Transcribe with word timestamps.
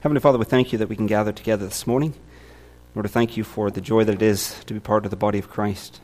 Heavenly 0.00 0.22
Father, 0.22 0.38
we 0.38 0.46
thank 0.46 0.72
you 0.72 0.78
that 0.78 0.88
we 0.88 0.96
can 0.96 1.06
gather 1.06 1.30
together 1.30 1.66
this 1.66 1.86
morning. 1.86 2.14
Lord, 2.94 3.04
I 3.04 3.10
thank 3.10 3.36
you 3.36 3.44
for 3.44 3.70
the 3.70 3.82
joy 3.82 4.02
that 4.04 4.14
it 4.14 4.22
is 4.22 4.64
to 4.64 4.72
be 4.72 4.80
part 4.80 5.04
of 5.04 5.10
the 5.10 5.16
body 5.16 5.38
of 5.38 5.50
Christ, 5.50 6.00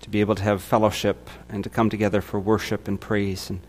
to 0.00 0.08
be 0.08 0.20
able 0.20 0.34
to 0.36 0.42
have 0.42 0.62
fellowship 0.62 1.28
and 1.50 1.62
to 1.64 1.68
come 1.68 1.90
together 1.90 2.22
for 2.22 2.40
worship 2.40 2.88
and 2.88 2.98
praise, 2.98 3.50
and 3.50 3.60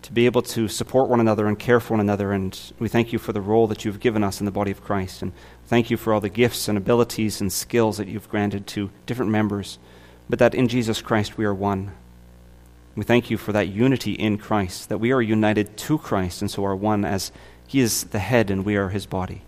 to 0.00 0.10
be 0.10 0.24
able 0.24 0.40
to 0.40 0.68
support 0.68 1.10
one 1.10 1.20
another 1.20 1.46
and 1.46 1.58
care 1.58 1.78
for 1.78 1.92
one 1.92 2.00
another. 2.00 2.32
And 2.32 2.58
we 2.78 2.88
thank 2.88 3.12
you 3.12 3.18
for 3.18 3.34
the 3.34 3.42
role 3.42 3.66
that 3.66 3.84
you've 3.84 4.00
given 4.00 4.24
us 4.24 4.40
in 4.40 4.46
the 4.46 4.50
body 4.50 4.70
of 4.70 4.82
Christ. 4.82 5.20
And 5.20 5.32
thank 5.66 5.90
you 5.90 5.98
for 5.98 6.14
all 6.14 6.20
the 6.22 6.30
gifts 6.30 6.68
and 6.68 6.78
abilities 6.78 7.42
and 7.42 7.52
skills 7.52 7.98
that 7.98 8.08
you've 8.08 8.30
granted 8.30 8.66
to 8.68 8.90
different 9.04 9.32
members, 9.32 9.78
but 10.30 10.38
that 10.38 10.54
in 10.54 10.68
Jesus 10.68 11.02
Christ 11.02 11.36
we 11.36 11.44
are 11.44 11.54
one. 11.54 11.92
We 12.94 13.04
thank 13.04 13.28
you 13.28 13.36
for 13.36 13.52
that 13.52 13.68
unity 13.68 14.12
in 14.12 14.38
Christ, 14.38 14.88
that 14.88 14.96
we 14.96 15.12
are 15.12 15.20
united 15.20 15.76
to 15.76 15.98
Christ 15.98 16.40
and 16.40 16.50
so 16.50 16.64
are 16.64 16.74
one 16.74 17.04
as 17.04 17.30
He 17.66 17.80
is 17.80 18.04
the 18.04 18.18
head 18.18 18.50
and 18.50 18.64
we 18.64 18.76
are 18.76 18.88
His 18.88 19.06
body. 19.06 19.42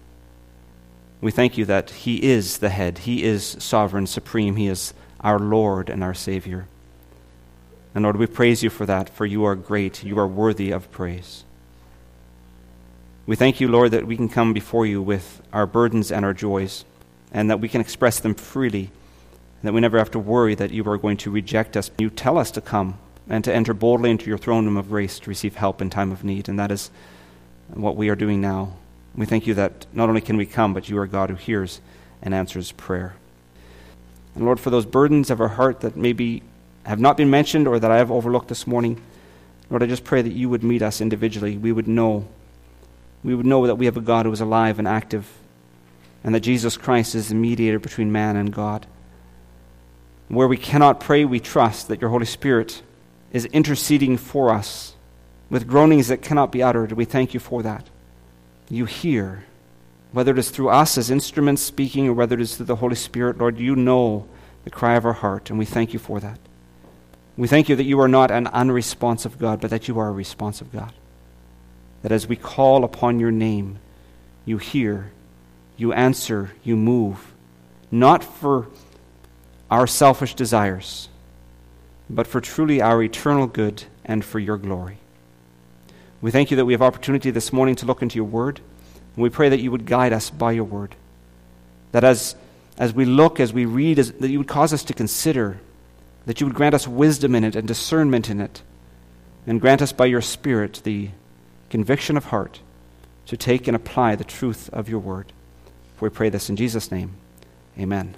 We 1.20 1.30
thank 1.30 1.58
you 1.58 1.64
that 1.64 1.90
He 1.90 2.22
is 2.22 2.58
the 2.58 2.68
head, 2.68 2.98
He 2.98 3.24
is 3.24 3.56
sovereign, 3.58 4.06
supreme, 4.06 4.56
He 4.56 4.68
is 4.68 4.94
our 5.20 5.38
Lord 5.38 5.90
and 5.90 6.02
our 6.04 6.14
Savior. 6.14 6.66
And 7.94 8.04
Lord, 8.04 8.16
we 8.16 8.26
praise 8.26 8.62
you 8.62 8.70
for 8.70 8.86
that, 8.86 9.08
for 9.08 9.26
you 9.26 9.44
are 9.44 9.56
great, 9.56 10.04
you 10.04 10.18
are 10.18 10.26
worthy 10.26 10.70
of 10.70 10.90
praise. 10.92 11.44
We 13.26 13.36
thank 13.36 13.60
you, 13.60 13.68
Lord, 13.68 13.90
that 13.90 14.06
we 14.06 14.16
can 14.16 14.28
come 14.28 14.52
before 14.52 14.86
you 14.86 15.02
with 15.02 15.42
our 15.52 15.66
burdens 15.66 16.12
and 16.12 16.24
our 16.24 16.32
joys, 16.32 16.84
and 17.32 17.50
that 17.50 17.60
we 17.60 17.68
can 17.68 17.80
express 17.80 18.20
them 18.20 18.34
freely, 18.34 18.90
and 19.60 19.68
that 19.68 19.72
we 19.72 19.80
never 19.80 19.98
have 19.98 20.10
to 20.12 20.18
worry 20.18 20.54
that 20.54 20.70
you 20.70 20.88
are 20.88 20.96
going 20.96 21.16
to 21.18 21.30
reject 21.30 21.76
us. 21.76 21.90
You 21.98 22.10
tell 22.10 22.38
us 22.38 22.50
to 22.52 22.60
come 22.60 22.98
and 23.28 23.44
to 23.44 23.54
enter 23.54 23.74
boldly 23.74 24.10
into 24.10 24.26
your 24.28 24.38
throne 24.38 24.64
room 24.64 24.76
of 24.76 24.88
grace 24.88 25.18
to 25.20 25.28
receive 25.28 25.56
help 25.56 25.82
in 25.82 25.90
time 25.90 26.12
of 26.12 26.24
need. 26.24 26.48
And 26.48 26.58
that 26.58 26.70
is 26.70 26.90
what 27.74 27.96
we 27.96 28.08
are 28.08 28.16
doing 28.16 28.40
now. 28.40 28.72
We 29.14 29.26
thank 29.26 29.46
you 29.46 29.54
that 29.54 29.86
not 29.92 30.08
only 30.08 30.20
can 30.20 30.36
we 30.36 30.46
come, 30.46 30.74
but 30.74 30.88
you 30.88 30.98
are 30.98 31.06
God 31.06 31.30
who 31.30 31.36
hears 31.36 31.80
and 32.22 32.34
answers 32.34 32.72
prayer. 32.72 33.14
And 34.34 34.44
Lord, 34.44 34.60
for 34.60 34.70
those 34.70 34.86
burdens 34.86 35.30
of 35.30 35.40
our 35.40 35.48
heart 35.48 35.80
that 35.80 35.96
maybe 35.96 36.42
have 36.84 37.00
not 37.00 37.16
been 37.16 37.30
mentioned 37.30 37.66
or 37.66 37.78
that 37.78 37.90
I 37.90 37.96
have 37.96 38.10
overlooked 38.10 38.48
this 38.48 38.66
morning, 38.66 39.00
Lord, 39.70 39.82
I 39.82 39.86
just 39.86 40.04
pray 40.04 40.22
that 40.22 40.32
you 40.32 40.48
would 40.48 40.62
meet 40.62 40.82
us 40.82 41.00
individually. 41.00 41.56
We 41.56 41.72
would 41.72 41.88
know. 41.88 42.28
We 43.22 43.34
would 43.34 43.46
know 43.46 43.66
that 43.66 43.74
we 43.74 43.86
have 43.86 43.96
a 43.96 44.00
God 44.02 44.26
who 44.26 44.32
is 44.32 44.40
alive 44.40 44.78
and 44.78 44.86
active, 44.86 45.28
and 46.22 46.34
that 46.34 46.40
Jesus 46.40 46.76
Christ 46.76 47.14
is 47.14 47.28
the 47.28 47.34
mediator 47.34 47.78
between 47.78 48.12
man 48.12 48.36
and 48.36 48.52
God. 48.52 48.86
Where 50.28 50.48
we 50.48 50.56
cannot 50.56 51.00
pray, 51.00 51.24
we 51.24 51.40
trust 51.40 51.88
that 51.88 52.00
your 52.00 52.10
Holy 52.10 52.26
Spirit 52.26 52.82
is 53.32 53.46
interceding 53.46 54.16
for 54.16 54.50
us 54.50 54.94
with 55.50 55.66
groanings 55.66 56.08
that 56.08 56.22
cannot 56.22 56.52
be 56.52 56.62
uttered. 56.62 56.92
We 56.92 57.04
thank 57.04 57.34
you 57.34 57.40
for 57.40 57.62
that. 57.62 57.86
You 58.68 58.84
hear, 58.84 59.44
whether 60.12 60.32
it 60.32 60.38
is 60.38 60.50
through 60.50 60.68
us 60.68 60.98
as 60.98 61.10
instruments 61.10 61.62
speaking 61.62 62.08
or 62.08 62.12
whether 62.12 62.34
it 62.34 62.40
is 62.40 62.56
through 62.56 62.66
the 62.66 62.76
Holy 62.76 62.94
Spirit, 62.94 63.38
Lord, 63.38 63.58
you 63.58 63.74
know 63.74 64.26
the 64.64 64.70
cry 64.70 64.96
of 64.96 65.06
our 65.06 65.12
heart, 65.14 65.50
and 65.50 65.58
we 65.58 65.64
thank 65.64 65.92
you 65.92 65.98
for 65.98 66.20
that. 66.20 66.38
We 67.36 67.48
thank 67.48 67.68
you 67.68 67.76
that 67.76 67.84
you 67.84 68.00
are 68.00 68.08
not 68.08 68.30
an 68.30 68.48
unresponsive 68.48 69.38
God, 69.38 69.60
but 69.60 69.70
that 69.70 69.88
you 69.88 69.98
are 69.98 70.08
a 70.08 70.12
responsive 70.12 70.72
God. 70.72 70.92
That 72.02 72.12
as 72.12 72.26
we 72.26 72.36
call 72.36 72.84
upon 72.84 73.20
your 73.20 73.30
name, 73.30 73.78
you 74.44 74.58
hear, 74.58 75.12
you 75.76 75.92
answer, 75.92 76.52
you 76.64 76.76
move, 76.76 77.32
not 77.90 78.24
for 78.24 78.66
our 79.70 79.86
selfish 79.86 80.34
desires 80.34 81.08
but 82.10 82.26
for 82.26 82.40
truly 82.40 82.80
our 82.80 83.02
eternal 83.02 83.46
good 83.46 83.84
and 84.04 84.24
for 84.24 84.38
your 84.38 84.56
glory. 84.56 84.98
We 86.20 86.30
thank 86.30 86.50
you 86.50 86.56
that 86.56 86.64
we 86.64 86.72
have 86.72 86.82
opportunity 86.82 87.30
this 87.30 87.52
morning 87.52 87.76
to 87.76 87.86
look 87.86 88.02
into 88.02 88.16
your 88.16 88.24
word, 88.24 88.60
and 89.14 89.22
we 89.22 89.30
pray 89.30 89.48
that 89.48 89.60
you 89.60 89.70
would 89.70 89.86
guide 89.86 90.12
us 90.12 90.30
by 90.30 90.52
your 90.52 90.64
word. 90.64 90.96
That 91.92 92.04
as, 92.04 92.34
as 92.76 92.92
we 92.92 93.04
look, 93.04 93.38
as 93.38 93.52
we 93.52 93.66
read, 93.66 93.98
as, 93.98 94.12
that 94.12 94.28
you 94.28 94.38
would 94.38 94.48
cause 94.48 94.72
us 94.72 94.82
to 94.84 94.92
consider, 94.92 95.60
that 96.26 96.40
you 96.40 96.46
would 96.46 96.56
grant 96.56 96.74
us 96.74 96.88
wisdom 96.88 97.34
in 97.34 97.44
it 97.44 97.54
and 97.54 97.68
discernment 97.68 98.28
in 98.28 98.40
it, 98.40 98.62
and 99.46 99.60
grant 99.60 99.80
us 99.80 99.92
by 99.92 100.06
your 100.06 100.20
Spirit 100.20 100.80
the 100.84 101.10
conviction 101.70 102.16
of 102.16 102.26
heart 102.26 102.60
to 103.26 103.36
take 103.36 103.68
and 103.68 103.76
apply 103.76 104.16
the 104.16 104.24
truth 104.24 104.68
of 104.72 104.88
your 104.88 104.98
word. 104.98 105.32
We 106.00 106.08
pray 106.08 106.30
this 106.30 106.48
in 106.48 106.56
Jesus' 106.56 106.90
name. 106.90 107.12
Amen. 107.78 108.16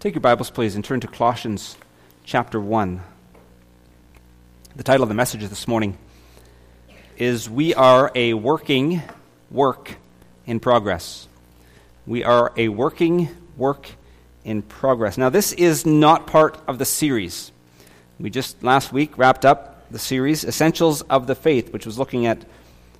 Take 0.00 0.14
your 0.14 0.20
Bibles, 0.20 0.50
please, 0.50 0.74
and 0.74 0.84
turn 0.84 1.00
to 1.00 1.08
Colossians 1.08 1.76
chapter 2.24 2.60
1. 2.60 3.02
The 4.78 4.84
title 4.84 5.02
of 5.02 5.08
the 5.08 5.14
message 5.16 5.40
this 5.40 5.66
morning 5.66 5.98
is 7.16 7.50
We 7.50 7.74
Are 7.74 8.12
a 8.14 8.34
Working 8.34 9.02
Work 9.50 9.96
in 10.46 10.60
Progress. 10.60 11.26
We 12.06 12.22
are 12.22 12.52
a 12.56 12.68
working 12.68 13.28
work 13.56 13.88
in 14.44 14.62
progress. 14.62 15.18
Now, 15.18 15.30
this 15.30 15.52
is 15.52 15.84
not 15.84 16.28
part 16.28 16.58
of 16.68 16.78
the 16.78 16.84
series. 16.84 17.50
We 18.20 18.30
just 18.30 18.62
last 18.62 18.92
week 18.92 19.18
wrapped 19.18 19.44
up 19.44 19.90
the 19.90 19.98
series, 19.98 20.44
Essentials 20.44 21.02
of 21.02 21.26
the 21.26 21.34
Faith, 21.34 21.72
which 21.72 21.84
was 21.84 21.98
looking 21.98 22.26
at 22.26 22.44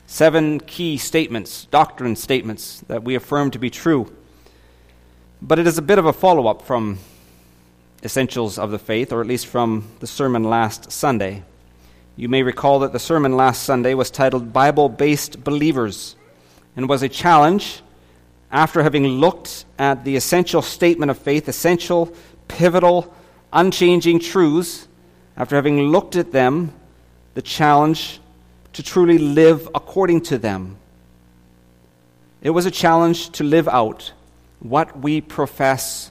seven 0.09 0.59
key 0.59 0.97
statements, 0.97 1.67
doctrine 1.67 2.17
statements 2.17 2.81
that 2.89 3.05
we 3.05 3.15
affirm 3.15 3.53
to 3.53 3.59
be 3.61 3.71
true 3.71 4.13
but 5.41 5.59
it 5.61 5.67
is 5.69 5.79
a 5.79 5.83
bit 5.83 5.99
of 5.99 6.07
a 6.07 6.13
follow 6.13 6.49
up 6.49 6.63
from 6.63 6.99
Essentials 8.03 8.59
of 8.59 8.73
the 8.73 8.79
Faith, 8.79 9.13
or 9.13 9.21
at 9.21 9.27
least 9.27 9.47
from 9.47 9.85
the 10.01 10.07
sermon 10.07 10.43
last 10.43 10.91
Sunday. 10.91 11.45
You 12.19 12.29
may 12.29 12.43
recall 12.43 12.81
that 12.81 12.93
the 12.93 12.99
sermon 12.99 13.37
last 13.37 13.63
Sunday 13.63 13.95
was 13.95 14.11
titled 14.11 14.53
Bible 14.53 14.89
Based 14.89 15.45
Believers 15.45 16.17
and 16.75 16.89
was 16.89 17.05
a 17.05 17.09
challenge 17.09 17.81
after 18.51 18.83
having 18.83 19.07
looked 19.07 19.65
at 19.79 20.03
the 20.03 20.17
essential 20.17 20.61
statement 20.61 21.13
of 21.13 21.19
faith, 21.19 21.47
essential, 21.47 22.13
pivotal, 22.49 23.15
unchanging 23.53 24.19
truths, 24.19 24.89
after 25.37 25.55
having 25.55 25.79
looked 25.79 26.17
at 26.17 26.33
them, 26.33 26.73
the 27.35 27.43
challenge 27.43 28.19
to 28.73 28.83
truly 28.83 29.19
live 29.19 29.69
according 29.73 30.23
to 30.23 30.39
them. 30.39 30.77
It 32.43 32.51
was 32.51 32.67
a 32.67 32.73
challenge 32.73 33.31
to 33.31 33.45
live 33.45 33.69
out 33.69 34.13
what 34.59 34.99
we 34.99 35.21
profess 35.21 36.11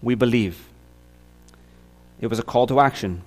we 0.00 0.14
believe. 0.14 0.66
It 2.18 2.28
was 2.28 2.38
a 2.38 2.42
call 2.42 2.66
to 2.68 2.80
action. 2.80 3.24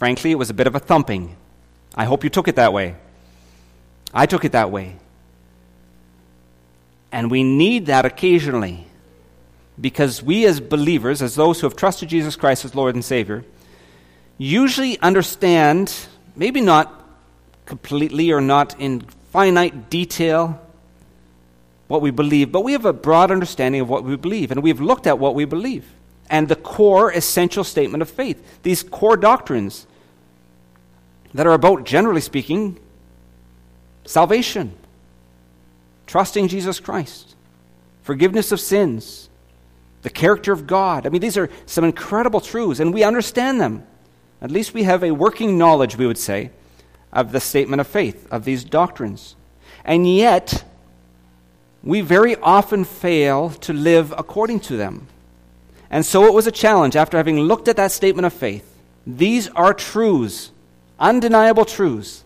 Frankly, 0.00 0.30
it 0.30 0.36
was 0.36 0.48
a 0.48 0.54
bit 0.54 0.66
of 0.66 0.74
a 0.74 0.78
thumping. 0.78 1.36
I 1.94 2.06
hope 2.06 2.24
you 2.24 2.30
took 2.30 2.48
it 2.48 2.56
that 2.56 2.72
way. 2.72 2.96
I 4.14 4.24
took 4.24 4.46
it 4.46 4.52
that 4.52 4.70
way. 4.70 4.96
And 7.12 7.30
we 7.30 7.44
need 7.44 7.84
that 7.84 8.06
occasionally 8.06 8.86
because 9.78 10.22
we, 10.22 10.46
as 10.46 10.58
believers, 10.58 11.20
as 11.20 11.34
those 11.34 11.60
who 11.60 11.66
have 11.66 11.76
trusted 11.76 12.08
Jesus 12.08 12.34
Christ 12.34 12.64
as 12.64 12.74
Lord 12.74 12.94
and 12.94 13.04
Savior, 13.04 13.44
usually 14.38 14.98
understand, 15.00 15.94
maybe 16.34 16.62
not 16.62 17.04
completely 17.66 18.32
or 18.32 18.40
not 18.40 18.80
in 18.80 19.02
finite 19.32 19.90
detail, 19.90 20.58
what 21.88 22.00
we 22.00 22.10
believe, 22.10 22.50
but 22.50 22.64
we 22.64 22.72
have 22.72 22.86
a 22.86 22.94
broad 22.94 23.30
understanding 23.30 23.82
of 23.82 23.90
what 23.90 24.04
we 24.04 24.16
believe, 24.16 24.50
and 24.50 24.62
we've 24.62 24.80
looked 24.80 25.06
at 25.06 25.18
what 25.18 25.34
we 25.34 25.44
believe 25.44 25.84
and 26.30 26.48
the 26.48 26.56
core 26.56 27.12
essential 27.12 27.64
statement 27.64 28.00
of 28.00 28.08
faith. 28.08 28.62
These 28.62 28.82
core 28.82 29.18
doctrines 29.18 29.86
that 31.34 31.46
are 31.46 31.52
about, 31.52 31.84
generally 31.84 32.20
speaking, 32.20 32.78
salvation, 34.04 34.74
trusting 36.06 36.48
Jesus 36.48 36.80
Christ, 36.80 37.36
forgiveness 38.02 38.52
of 38.52 38.60
sins, 38.60 39.28
the 40.02 40.10
character 40.10 40.52
of 40.52 40.66
God. 40.66 41.06
I 41.06 41.10
mean, 41.10 41.20
these 41.20 41.36
are 41.36 41.50
some 41.66 41.84
incredible 41.84 42.40
truths, 42.40 42.80
and 42.80 42.92
we 42.92 43.04
understand 43.04 43.60
them. 43.60 43.86
At 44.40 44.50
least 44.50 44.74
we 44.74 44.84
have 44.84 45.04
a 45.04 45.10
working 45.10 45.58
knowledge, 45.58 45.96
we 45.96 46.06
would 46.06 46.18
say, 46.18 46.50
of 47.12 47.32
the 47.32 47.40
statement 47.40 47.80
of 47.80 47.86
faith, 47.86 48.26
of 48.30 48.44
these 48.44 48.64
doctrines. 48.64 49.36
And 49.84 50.12
yet, 50.12 50.64
we 51.82 52.00
very 52.00 52.36
often 52.36 52.84
fail 52.84 53.50
to 53.50 53.72
live 53.72 54.12
according 54.16 54.60
to 54.60 54.76
them. 54.76 55.06
And 55.90 56.06
so 56.06 56.24
it 56.26 56.32
was 56.32 56.46
a 56.46 56.52
challenge 56.52 56.96
after 56.96 57.16
having 57.16 57.40
looked 57.40 57.68
at 57.68 57.76
that 57.76 57.92
statement 57.92 58.26
of 58.26 58.32
faith. 58.32 58.66
These 59.06 59.48
are 59.48 59.74
truths, 59.74 60.52
undeniable 61.00 61.64
truths. 61.64 62.24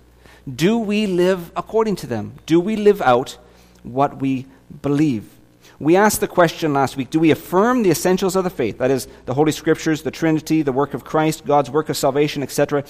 Do 0.52 0.78
we 0.78 1.06
live 1.06 1.50
according 1.56 1.96
to 1.96 2.06
them? 2.06 2.34
Do 2.44 2.60
we 2.60 2.76
live 2.76 3.00
out 3.00 3.38
what 3.82 4.20
we 4.20 4.46
believe? 4.82 5.30
We 5.78 5.96
asked 5.96 6.20
the 6.20 6.28
question 6.28 6.72
last 6.72 6.96
week 6.96 7.10
do 7.10 7.20
we 7.20 7.30
affirm 7.30 7.82
the 7.82 7.90
essentials 7.90 8.36
of 8.36 8.44
the 8.44 8.50
faith? 8.50 8.78
That 8.78 8.90
is, 8.90 9.08
the 9.26 9.34
Holy 9.34 9.52
Scriptures, 9.52 10.02
the 10.02 10.10
Trinity, 10.10 10.62
the 10.62 10.72
work 10.72 10.94
of 10.94 11.04
Christ, 11.04 11.44
God's 11.44 11.70
work 11.70 11.88
of 11.88 11.96
salvation, 11.96 12.42
etc. 12.42 12.84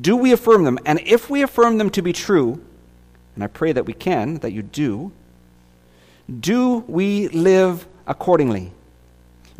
Do 0.00 0.16
we 0.16 0.32
affirm 0.32 0.64
them? 0.64 0.78
And 0.86 1.00
if 1.00 1.28
we 1.28 1.42
affirm 1.42 1.78
them 1.78 1.90
to 1.90 2.02
be 2.02 2.12
true, 2.12 2.64
and 3.34 3.44
I 3.44 3.46
pray 3.46 3.72
that 3.72 3.86
we 3.86 3.92
can, 3.92 4.36
that 4.38 4.52
you 4.52 4.62
do, 4.62 5.12
do 6.40 6.84
we 6.86 7.28
live 7.28 7.86
accordingly? 8.06 8.72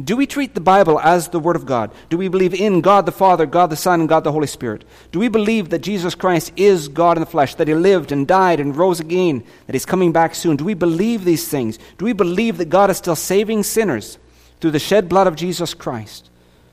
Do 0.04 0.16
we 0.16 0.26
treat 0.26 0.54
the 0.54 0.60
Bible 0.60 1.00
as 1.00 1.28
the 1.28 1.40
Word 1.40 1.56
of 1.56 1.66
God? 1.66 1.90
Do 2.08 2.16
we 2.16 2.28
believe 2.28 2.54
in 2.54 2.80
God 2.80 3.06
the 3.06 3.12
Father, 3.12 3.44
God 3.44 3.70
the 3.70 3.76
Son, 3.76 4.00
and 4.00 4.08
God 4.08 4.22
the 4.22 4.32
Holy 4.32 4.46
Spirit? 4.46 4.84
Do 5.10 5.18
we 5.18 5.28
believe 5.28 5.70
that 5.70 5.80
Jesus 5.80 6.14
Christ 6.14 6.52
is 6.56 6.86
God 6.86 7.16
in 7.16 7.20
the 7.20 7.26
flesh, 7.26 7.56
that 7.56 7.66
He 7.66 7.74
lived 7.74 8.12
and 8.12 8.26
died 8.26 8.60
and 8.60 8.76
rose 8.76 9.00
again, 9.00 9.42
that 9.66 9.74
He's 9.74 9.84
coming 9.84 10.12
back 10.12 10.34
soon? 10.34 10.56
Do 10.56 10.64
we 10.64 10.74
believe 10.74 11.24
these 11.24 11.48
things? 11.48 11.78
Do 11.98 12.04
we 12.04 12.12
believe 12.12 12.56
that 12.58 12.68
God 12.68 12.88
is 12.88 12.98
still 12.98 13.16
saving 13.16 13.64
sinners 13.64 14.18
through 14.60 14.70
the 14.70 14.78
shed 14.78 15.08
blood 15.08 15.26
of 15.26 15.36
Jesus 15.36 15.74
Christ? 15.74 16.30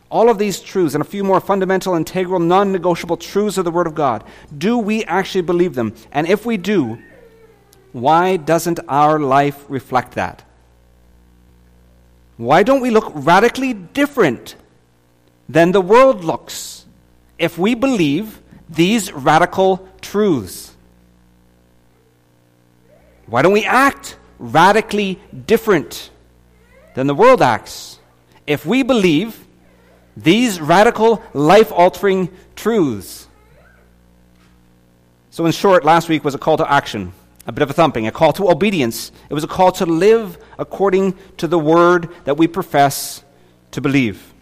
All 0.10 0.30
of 0.30 0.38
these 0.38 0.62
truths 0.62 0.94
and 0.94 1.02
a 1.02 1.08
few 1.08 1.24
more 1.24 1.42
fundamental, 1.42 1.96
integral, 1.96 2.40
non 2.40 2.72
negotiable 2.72 3.18
truths 3.18 3.58
of 3.58 3.66
the 3.66 3.72
Word 3.72 3.88
of 3.88 3.96
God, 3.96 4.24
do 4.56 4.78
we 4.78 5.04
actually 5.06 5.42
believe 5.42 5.74
them? 5.74 5.96
And 6.12 6.28
if 6.28 6.46
we 6.46 6.56
do, 6.56 7.02
why 7.92 8.38
doesn't 8.38 8.80
our 8.88 9.20
life 9.20 9.66
reflect 9.68 10.14
that? 10.14 10.44
Why 12.38 12.62
don't 12.62 12.82
we 12.82 12.92
look 12.92 13.12
radically 13.14 13.74
different 13.74 14.56
than 15.50 15.72
the 15.72 15.82
world 15.82 16.24
looks 16.24 16.86
if 17.40 17.58
we 17.58 17.74
believe 17.74 18.40
these 18.70 19.12
radical 19.12 19.88
truths? 20.02 20.76
Why 23.26 23.42
don't 23.42 23.54
we 23.54 23.66
act 23.66 24.18
radically 24.40 25.20
different 25.46 26.12
than 26.94 27.08
the 27.08 27.16
world 27.16 27.42
acts 27.42 28.00
if 28.46 28.66
we 28.66 28.84
believe 28.84 29.46
these 30.16 30.62
radical, 30.62 31.24
life 31.34 31.72
altering 31.72 32.30
truths? 32.56 33.28
So, 35.32 35.46
in 35.46 35.52
short, 35.52 35.84
last 35.84 36.08
week 36.08 36.24
was 36.24 36.36
a 36.36 36.40
call 36.40 36.58
to 36.58 36.72
action 36.72 37.14
a 37.48 37.52
bit 37.54 37.62
of 37.64 37.70
a 37.70 37.74
thumping, 37.74 38.08
a 38.08 38.12
call 38.12 38.34
to 38.34 38.50
obedience. 38.50 39.12
It 39.30 39.34
was 39.34 39.44
a 39.44 39.48
call 39.48 39.72
to 39.74 39.86
live 39.86 40.38
according 40.60 41.16
to 41.38 41.48
the 41.48 41.58
word 41.58 42.10
that 42.26 42.38
we 42.38 42.46
profess 42.46 43.24
to 43.72 43.82
believe. 43.82 44.34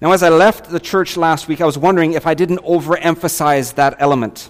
Now, 0.00 0.12
as 0.12 0.22
I 0.22 0.28
left 0.28 0.70
the 0.70 0.78
church 0.78 1.16
last 1.16 1.48
week, 1.48 1.60
I 1.60 1.66
was 1.66 1.76
wondering 1.76 2.12
if 2.12 2.26
I 2.26 2.34
didn't 2.34 2.60
overemphasize 2.60 3.74
that 3.74 3.96
element. 3.98 4.48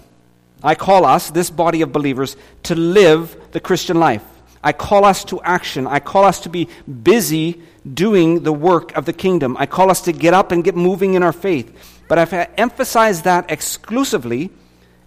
I 0.63 0.75
call 0.75 1.03
us, 1.05 1.31
this 1.31 1.49
body 1.49 1.81
of 1.81 1.91
believers, 1.91 2.37
to 2.63 2.75
live 2.75 3.35
the 3.51 3.59
Christian 3.59 3.99
life. 3.99 4.23
I 4.63 4.73
call 4.73 5.05
us 5.05 5.23
to 5.25 5.41
action. 5.41 5.87
I 5.87 5.99
call 5.99 6.25
us 6.25 6.41
to 6.41 6.49
be 6.49 6.67
busy 7.03 7.61
doing 7.91 8.43
the 8.43 8.53
work 8.53 8.95
of 8.95 9.05
the 9.05 9.13
kingdom. 9.13 9.57
I 9.57 9.65
call 9.65 9.89
us 9.89 10.01
to 10.01 10.11
get 10.11 10.35
up 10.35 10.51
and 10.51 10.63
get 10.63 10.75
moving 10.75 11.15
in 11.15 11.23
our 11.23 11.31
faith. 11.31 11.75
But 12.07 12.19
if 12.19 12.33
I 12.33 12.49
emphasize 12.57 13.23
that 13.23 13.49
exclusively, 13.49 14.51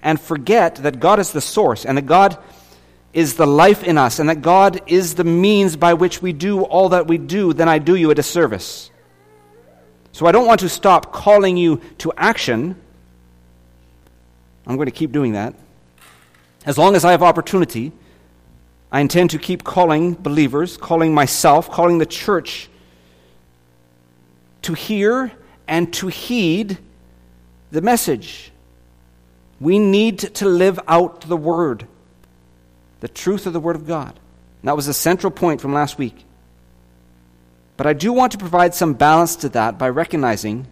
and 0.02 0.20
forget 0.20 0.76
that 0.76 1.00
God 1.00 1.18
is 1.18 1.32
the 1.32 1.40
source 1.40 1.84
and 1.84 1.96
that 1.96 2.06
God 2.06 2.38
is 3.12 3.34
the 3.34 3.46
life 3.46 3.84
in 3.84 3.98
us 3.98 4.18
and 4.18 4.28
that 4.28 4.42
God 4.42 4.80
is 4.86 5.14
the 5.14 5.24
means 5.24 5.76
by 5.76 5.94
which 5.94 6.22
we 6.22 6.32
do 6.32 6.62
all 6.62 6.90
that 6.90 7.06
we 7.06 7.18
do, 7.18 7.52
then 7.52 7.68
I 7.68 7.78
do 7.78 7.94
you 7.94 8.10
a 8.10 8.14
disservice. 8.14 8.90
So 10.12 10.26
I 10.26 10.32
don't 10.32 10.46
want 10.46 10.60
to 10.60 10.68
stop 10.68 11.12
calling 11.12 11.56
you 11.56 11.80
to 11.98 12.12
action. 12.16 12.76
I'm 14.66 14.76
going 14.76 14.86
to 14.86 14.92
keep 14.92 15.12
doing 15.12 15.32
that. 15.32 15.54
As 16.64 16.78
long 16.78 16.94
as 16.94 17.04
I 17.04 17.10
have 17.10 17.22
opportunity, 17.22 17.92
I 18.90 19.00
intend 19.00 19.30
to 19.30 19.38
keep 19.38 19.64
calling 19.64 20.14
believers, 20.14 20.76
calling 20.76 21.14
myself, 21.14 21.70
calling 21.70 21.98
the 21.98 22.06
church 22.06 22.68
to 24.62 24.74
hear 24.74 25.32
and 25.66 25.92
to 25.94 26.08
heed 26.08 26.78
the 27.70 27.80
message. 27.80 28.51
We 29.62 29.78
need 29.78 30.18
to 30.18 30.46
live 30.48 30.80
out 30.88 31.20
the 31.20 31.36
Word, 31.36 31.86
the 32.98 33.06
truth 33.06 33.46
of 33.46 33.52
the 33.52 33.60
Word 33.60 33.76
of 33.76 33.86
God. 33.86 34.08
And 34.10 34.68
that 34.68 34.74
was 34.74 34.88
a 34.88 34.92
central 34.92 35.30
point 35.30 35.60
from 35.60 35.72
last 35.72 35.98
week. 35.98 36.24
But 37.76 37.86
I 37.86 37.92
do 37.92 38.12
want 38.12 38.32
to 38.32 38.38
provide 38.38 38.74
some 38.74 38.94
balance 38.94 39.36
to 39.36 39.48
that 39.50 39.78
by 39.78 39.88
recognizing 39.88 40.66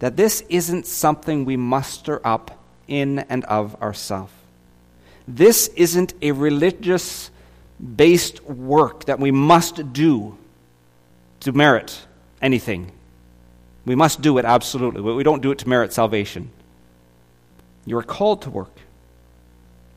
that 0.00 0.14
this 0.14 0.42
isn't 0.50 0.86
something 0.86 1.46
we 1.46 1.56
muster 1.56 2.20
up 2.22 2.62
in 2.86 3.20
and 3.20 3.46
of 3.46 3.80
ourselves. 3.80 4.32
This 5.26 5.68
isn't 5.68 6.12
a 6.20 6.32
religious 6.32 7.30
based 7.96 8.44
work 8.44 9.06
that 9.06 9.20
we 9.20 9.30
must 9.30 9.94
do 9.94 10.36
to 11.40 11.52
merit 11.52 12.06
anything. 12.42 12.92
We 13.86 13.94
must 13.94 14.20
do 14.20 14.36
it 14.36 14.44
absolutely, 14.44 15.00
but 15.00 15.14
we 15.14 15.22
don't 15.22 15.40
do 15.40 15.50
it 15.50 15.58
to 15.60 15.68
merit 15.68 15.94
salvation. 15.94 16.50
You 17.86 17.96
are 17.98 18.02
called 18.02 18.42
to 18.42 18.50
work. 18.50 18.80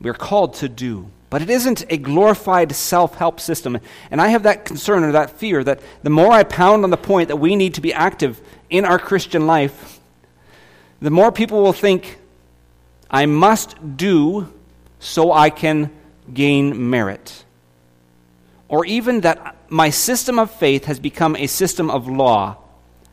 We 0.00 0.08
are 0.08 0.14
called 0.14 0.54
to 0.54 0.68
do. 0.68 1.10
But 1.28 1.42
it 1.42 1.50
isn't 1.50 1.84
a 1.88 1.96
glorified 1.96 2.72
self 2.74 3.14
help 3.16 3.38
system. 3.38 3.78
And 4.10 4.20
I 4.20 4.28
have 4.28 4.44
that 4.44 4.64
concern 4.64 5.04
or 5.04 5.12
that 5.12 5.38
fear 5.38 5.62
that 5.62 5.80
the 6.02 6.10
more 6.10 6.32
I 6.32 6.42
pound 6.42 6.84
on 6.84 6.90
the 6.90 6.96
point 6.96 7.28
that 7.28 7.36
we 7.36 7.54
need 7.54 7.74
to 7.74 7.80
be 7.80 7.92
active 7.92 8.40
in 8.68 8.84
our 8.84 8.98
Christian 8.98 9.46
life, 9.46 10.00
the 11.00 11.10
more 11.10 11.30
people 11.30 11.62
will 11.62 11.72
think, 11.72 12.18
I 13.10 13.26
must 13.26 13.96
do 13.96 14.52
so 14.98 15.32
I 15.32 15.50
can 15.50 15.90
gain 16.32 16.90
merit. 16.90 17.44
Or 18.68 18.84
even 18.84 19.22
that 19.22 19.56
my 19.68 19.90
system 19.90 20.38
of 20.38 20.50
faith 20.50 20.84
has 20.84 21.00
become 21.00 21.36
a 21.36 21.46
system 21.46 21.90
of 21.90 22.08
law, 22.08 22.58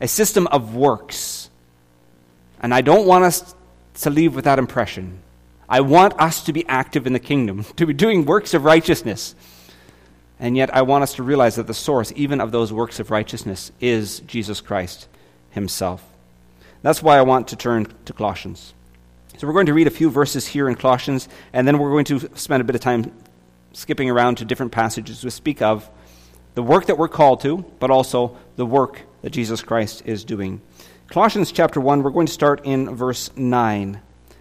a 0.00 0.06
system 0.08 0.46
of 0.48 0.74
works. 0.74 1.50
And 2.60 2.74
I 2.74 2.80
don't 2.80 3.06
want 3.06 3.24
us 3.24 3.54
to 4.02 4.10
leave 4.10 4.34
without 4.34 4.58
impression. 4.58 5.20
I 5.68 5.80
want 5.80 6.18
us 6.20 6.42
to 6.44 6.52
be 6.52 6.66
active 6.66 7.06
in 7.06 7.12
the 7.12 7.18
kingdom, 7.18 7.64
to 7.76 7.86
be 7.86 7.92
doing 7.92 8.24
works 8.24 8.54
of 8.54 8.64
righteousness. 8.64 9.34
And 10.40 10.56
yet, 10.56 10.74
I 10.74 10.82
want 10.82 11.02
us 11.02 11.14
to 11.14 11.24
realize 11.24 11.56
that 11.56 11.66
the 11.66 11.74
source, 11.74 12.12
even 12.14 12.40
of 12.40 12.52
those 12.52 12.72
works 12.72 13.00
of 13.00 13.10
righteousness, 13.10 13.72
is 13.80 14.20
Jesus 14.20 14.60
Christ 14.60 15.08
Himself. 15.50 16.04
That's 16.82 17.02
why 17.02 17.18
I 17.18 17.22
want 17.22 17.48
to 17.48 17.56
turn 17.56 17.92
to 18.04 18.12
Colossians. 18.12 18.72
So, 19.36 19.48
we're 19.48 19.52
going 19.52 19.66
to 19.66 19.74
read 19.74 19.88
a 19.88 19.90
few 19.90 20.10
verses 20.10 20.46
here 20.46 20.68
in 20.68 20.76
Colossians, 20.76 21.28
and 21.52 21.66
then 21.66 21.78
we're 21.78 21.90
going 21.90 22.04
to 22.06 22.30
spend 22.36 22.60
a 22.60 22.64
bit 22.64 22.76
of 22.76 22.80
time 22.80 23.12
skipping 23.72 24.08
around 24.08 24.36
to 24.36 24.44
different 24.44 24.70
passages 24.70 25.20
to 25.22 25.30
speak 25.30 25.60
of 25.60 25.90
the 26.54 26.62
work 26.62 26.86
that 26.86 26.98
we're 26.98 27.08
called 27.08 27.40
to, 27.40 27.64
but 27.78 27.90
also 27.90 28.36
the 28.56 28.66
work 28.66 29.02
that 29.22 29.30
Jesus 29.30 29.62
Christ 29.62 30.02
is 30.06 30.24
doing. 30.24 30.60
Colossians 31.08 31.52
chapter 31.52 31.80
1, 31.80 32.02
we're 32.02 32.10
going 32.10 32.26
to 32.26 32.32
start 32.32 32.66
in 32.66 32.94
verse 32.94 33.30
9. 33.34 33.98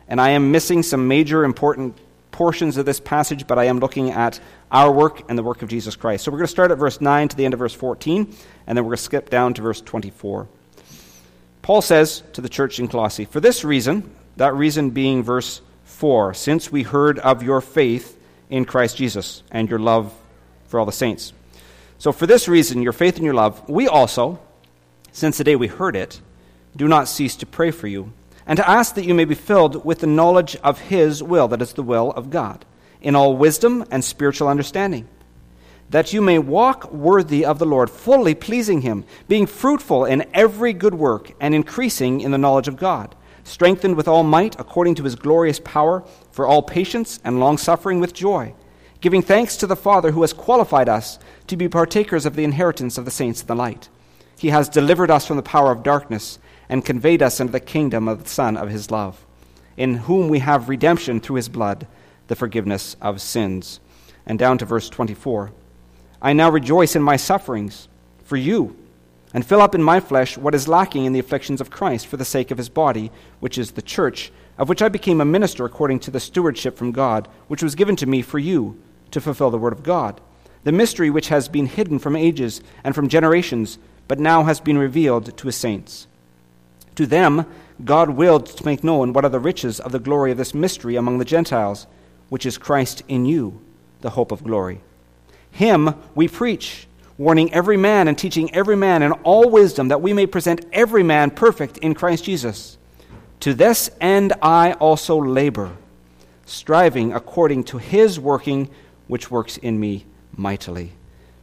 And 0.09 0.19
I 0.19 0.31
am 0.31 0.51
missing 0.51 0.83
some 0.83 1.07
major 1.07 1.45
important 1.45 1.97
portions 2.31 2.75
of 2.75 2.85
this 2.85 2.99
passage, 2.99 3.47
but 3.47 3.57
I 3.57 3.65
am 3.65 3.79
looking 3.79 4.11
at 4.11 4.41
our 4.69 4.91
work 4.91 5.23
and 5.29 5.37
the 5.37 5.43
work 5.43 5.61
of 5.61 5.69
Jesus 5.69 5.95
Christ. 5.95 6.25
So 6.25 6.31
we're 6.31 6.39
going 6.39 6.47
to 6.47 6.51
start 6.51 6.71
at 6.71 6.77
verse 6.77 6.99
9 6.99 7.29
to 7.29 7.37
the 7.37 7.45
end 7.45 7.53
of 7.53 7.59
verse 7.59 7.73
14, 7.73 8.35
and 8.67 8.77
then 8.77 8.83
we're 8.83 8.89
going 8.89 8.97
to 8.97 9.03
skip 9.03 9.29
down 9.29 9.53
to 9.53 9.61
verse 9.61 9.79
24. 9.79 10.49
Paul 11.61 11.81
says 11.81 12.21
to 12.33 12.41
the 12.41 12.49
church 12.49 12.79
in 12.79 12.89
Colossae, 12.89 13.23
For 13.23 13.39
this 13.39 13.63
reason, 13.63 14.13
that 14.35 14.53
reason 14.53 14.89
being 14.89 15.23
verse 15.23 15.61
4, 15.85 16.33
since 16.33 16.69
we 16.69 16.83
heard 16.83 17.17
of 17.19 17.43
your 17.43 17.61
faith 17.61 18.19
in 18.49 18.65
Christ 18.65 18.97
Jesus 18.97 19.41
and 19.51 19.69
your 19.69 19.79
love 19.79 20.13
for 20.67 20.81
all 20.81 20.85
the 20.85 20.91
saints. 20.91 21.31
So 21.97 22.11
for 22.11 22.27
this 22.27 22.49
reason, 22.49 22.81
your 22.81 22.91
faith 22.91 23.15
and 23.15 23.23
your 23.23 23.33
love, 23.33 23.69
we 23.69 23.87
also, 23.87 24.41
since 25.13 25.37
the 25.37 25.45
day 25.45 25.55
we 25.55 25.67
heard 25.67 25.95
it, 25.95 26.19
do 26.77 26.87
not 26.87 27.07
cease 27.07 27.35
to 27.35 27.45
pray 27.45 27.71
for 27.71 27.87
you, 27.87 28.13
and 28.45 28.55
to 28.55 28.69
ask 28.69 28.95
that 28.95 29.05
you 29.05 29.13
may 29.13 29.25
be 29.25 29.35
filled 29.35 29.83
with 29.83 29.99
the 29.99 30.07
knowledge 30.07 30.55
of 30.57 30.79
His 30.79 31.21
will, 31.21 31.47
that 31.49 31.61
is, 31.61 31.73
the 31.73 31.83
will 31.83 32.11
of 32.11 32.29
God, 32.29 32.65
in 33.01 33.15
all 33.15 33.35
wisdom 33.35 33.83
and 33.91 34.03
spiritual 34.03 34.47
understanding, 34.47 35.07
that 35.89 36.13
you 36.13 36.21
may 36.21 36.37
walk 36.37 36.91
worthy 36.91 37.43
of 37.43 37.59
the 37.59 37.65
Lord, 37.65 37.89
fully 37.89 38.35
pleasing 38.35 38.81
Him, 38.81 39.05
being 39.27 39.47
fruitful 39.47 40.05
in 40.05 40.29
every 40.33 40.71
good 40.71 40.93
work, 40.93 41.33
and 41.39 41.55
increasing 41.55 42.21
in 42.21 42.31
the 42.31 42.37
knowledge 42.37 42.67
of 42.67 42.77
God, 42.77 43.15
strengthened 43.43 43.97
with 43.97 44.07
all 44.07 44.23
might 44.23 44.59
according 44.59 44.95
to 44.95 45.03
His 45.03 45.15
glorious 45.15 45.59
power, 45.59 46.03
for 46.31 46.45
all 46.45 46.61
patience 46.61 47.19
and 47.23 47.39
long 47.39 47.57
suffering 47.57 47.99
with 47.99 48.13
joy, 48.13 48.53
giving 49.01 49.21
thanks 49.21 49.57
to 49.57 49.67
the 49.67 49.75
Father 49.75 50.11
who 50.11 50.21
has 50.21 50.33
qualified 50.33 50.87
us 50.87 51.17
to 51.47 51.57
be 51.57 51.67
partakers 51.67 52.25
of 52.25 52.35
the 52.35 52.43
inheritance 52.43 52.97
of 52.97 53.05
the 53.05 53.11
saints 53.11 53.41
in 53.41 53.47
the 53.47 53.55
light. 53.55 53.89
He 54.37 54.49
has 54.49 54.69
delivered 54.69 55.09
us 55.09 55.25
from 55.25 55.37
the 55.37 55.43
power 55.43 55.71
of 55.71 55.83
darkness 55.83 56.37
and 56.69 56.85
conveyed 56.85 57.21
us 57.21 57.39
into 57.39 57.53
the 57.53 57.59
kingdom 57.59 58.07
of 58.07 58.23
the 58.23 58.29
Son 58.29 58.57
of 58.57 58.69
his 58.69 58.91
love, 58.91 59.25
in 59.75 59.95
whom 59.95 60.29
we 60.29 60.39
have 60.39 60.69
redemption 60.69 61.19
through 61.19 61.37
his 61.37 61.49
blood, 61.49 61.87
the 62.27 62.35
forgiveness 62.35 62.95
of 63.01 63.21
sins. 63.21 63.79
And 64.25 64.37
down 64.37 64.57
to 64.57 64.65
verse 64.65 64.89
24 64.89 65.51
I 66.21 66.33
now 66.33 66.49
rejoice 66.49 66.95
in 66.95 67.03
my 67.03 67.15
sufferings 67.15 67.87
for 68.23 68.37
you, 68.37 68.75
and 69.33 69.45
fill 69.45 69.61
up 69.61 69.75
in 69.75 69.83
my 69.83 69.99
flesh 69.99 70.37
what 70.37 70.55
is 70.55 70.67
lacking 70.67 71.05
in 71.05 71.13
the 71.13 71.19
afflictions 71.19 71.61
of 71.61 71.69
Christ 71.69 72.07
for 72.07 72.17
the 72.17 72.25
sake 72.25 72.49
of 72.51 72.57
his 72.57 72.69
body, 72.69 73.11
which 73.39 73.57
is 73.57 73.71
the 73.71 73.81
church, 73.81 74.31
of 74.57 74.67
which 74.67 74.81
I 74.81 74.89
became 74.89 75.21
a 75.21 75.25
minister 75.25 75.65
according 75.65 75.99
to 76.01 76.11
the 76.11 76.19
stewardship 76.19 76.77
from 76.77 76.91
God, 76.91 77.27
which 77.47 77.61
was 77.61 77.75
given 77.75 77.95
to 77.97 78.05
me 78.05 78.21
for 78.21 78.39
you, 78.39 78.81
to 79.11 79.21
fulfill 79.21 79.51
the 79.51 79.57
word 79.57 79.73
of 79.73 79.83
God. 79.83 80.19
The 80.63 80.71
mystery 80.71 81.09
which 81.09 81.29
has 81.29 81.47
been 81.47 81.67
hidden 81.67 81.99
from 81.99 82.15
ages 82.15 82.61
and 82.83 82.95
from 82.95 83.07
generations, 83.07 83.77
but 84.07 84.19
now 84.19 84.43
has 84.43 84.59
been 84.59 84.77
revealed 84.77 85.37
to 85.37 85.47
his 85.47 85.55
saints. 85.55 86.07
To 86.97 87.05
them, 87.05 87.45
God 87.85 88.09
willed 88.09 88.47
to 88.47 88.65
make 88.65 88.83
known 88.83 89.13
what 89.13 89.23
are 89.23 89.29
the 89.29 89.39
riches 89.39 89.79
of 89.79 89.91
the 89.91 89.99
glory 89.99 90.31
of 90.31 90.37
this 90.37 90.55
mystery 90.55 90.95
among 90.95 91.19
the 91.19 91.25
Gentiles, 91.25 91.85
which 92.29 92.43
is 92.43 92.57
Christ 92.57 93.03
in 93.07 93.23
you, 93.27 93.61
the 94.01 94.09
hope 94.09 94.31
of 94.31 94.43
glory. 94.43 94.81
Him 95.51 95.93
we 96.15 96.27
preach, 96.27 96.87
warning 97.15 97.53
every 97.53 97.77
man 97.77 98.07
and 98.07 98.17
teaching 98.17 98.53
every 98.53 98.75
man 98.75 99.03
in 99.03 99.11
all 99.11 99.47
wisdom, 99.47 99.89
that 99.89 100.01
we 100.01 100.11
may 100.11 100.25
present 100.25 100.65
every 100.73 101.03
man 101.03 101.29
perfect 101.29 101.77
in 101.77 101.93
Christ 101.93 102.23
Jesus. 102.23 102.79
To 103.41 103.53
this 103.53 103.91
end 104.01 104.33
I 104.41 104.73
also 104.73 105.17
labor, 105.17 105.77
striving 106.47 107.13
according 107.13 107.65
to 107.65 107.77
his 107.77 108.19
working, 108.19 108.71
which 109.05 109.29
works 109.29 109.57
in 109.57 109.79
me 109.79 110.07
mightily. 110.35 110.93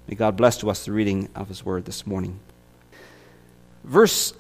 May 0.09 0.17
God 0.17 0.37
bless 0.37 0.57
to 0.59 0.71
us 0.71 0.85
the 0.85 0.91
reading 0.91 1.29
of 1.33 1.47
his 1.47 1.65
word 1.65 1.85
this 1.85 2.05
morning. 2.09 2.41
Verse 3.85 4.33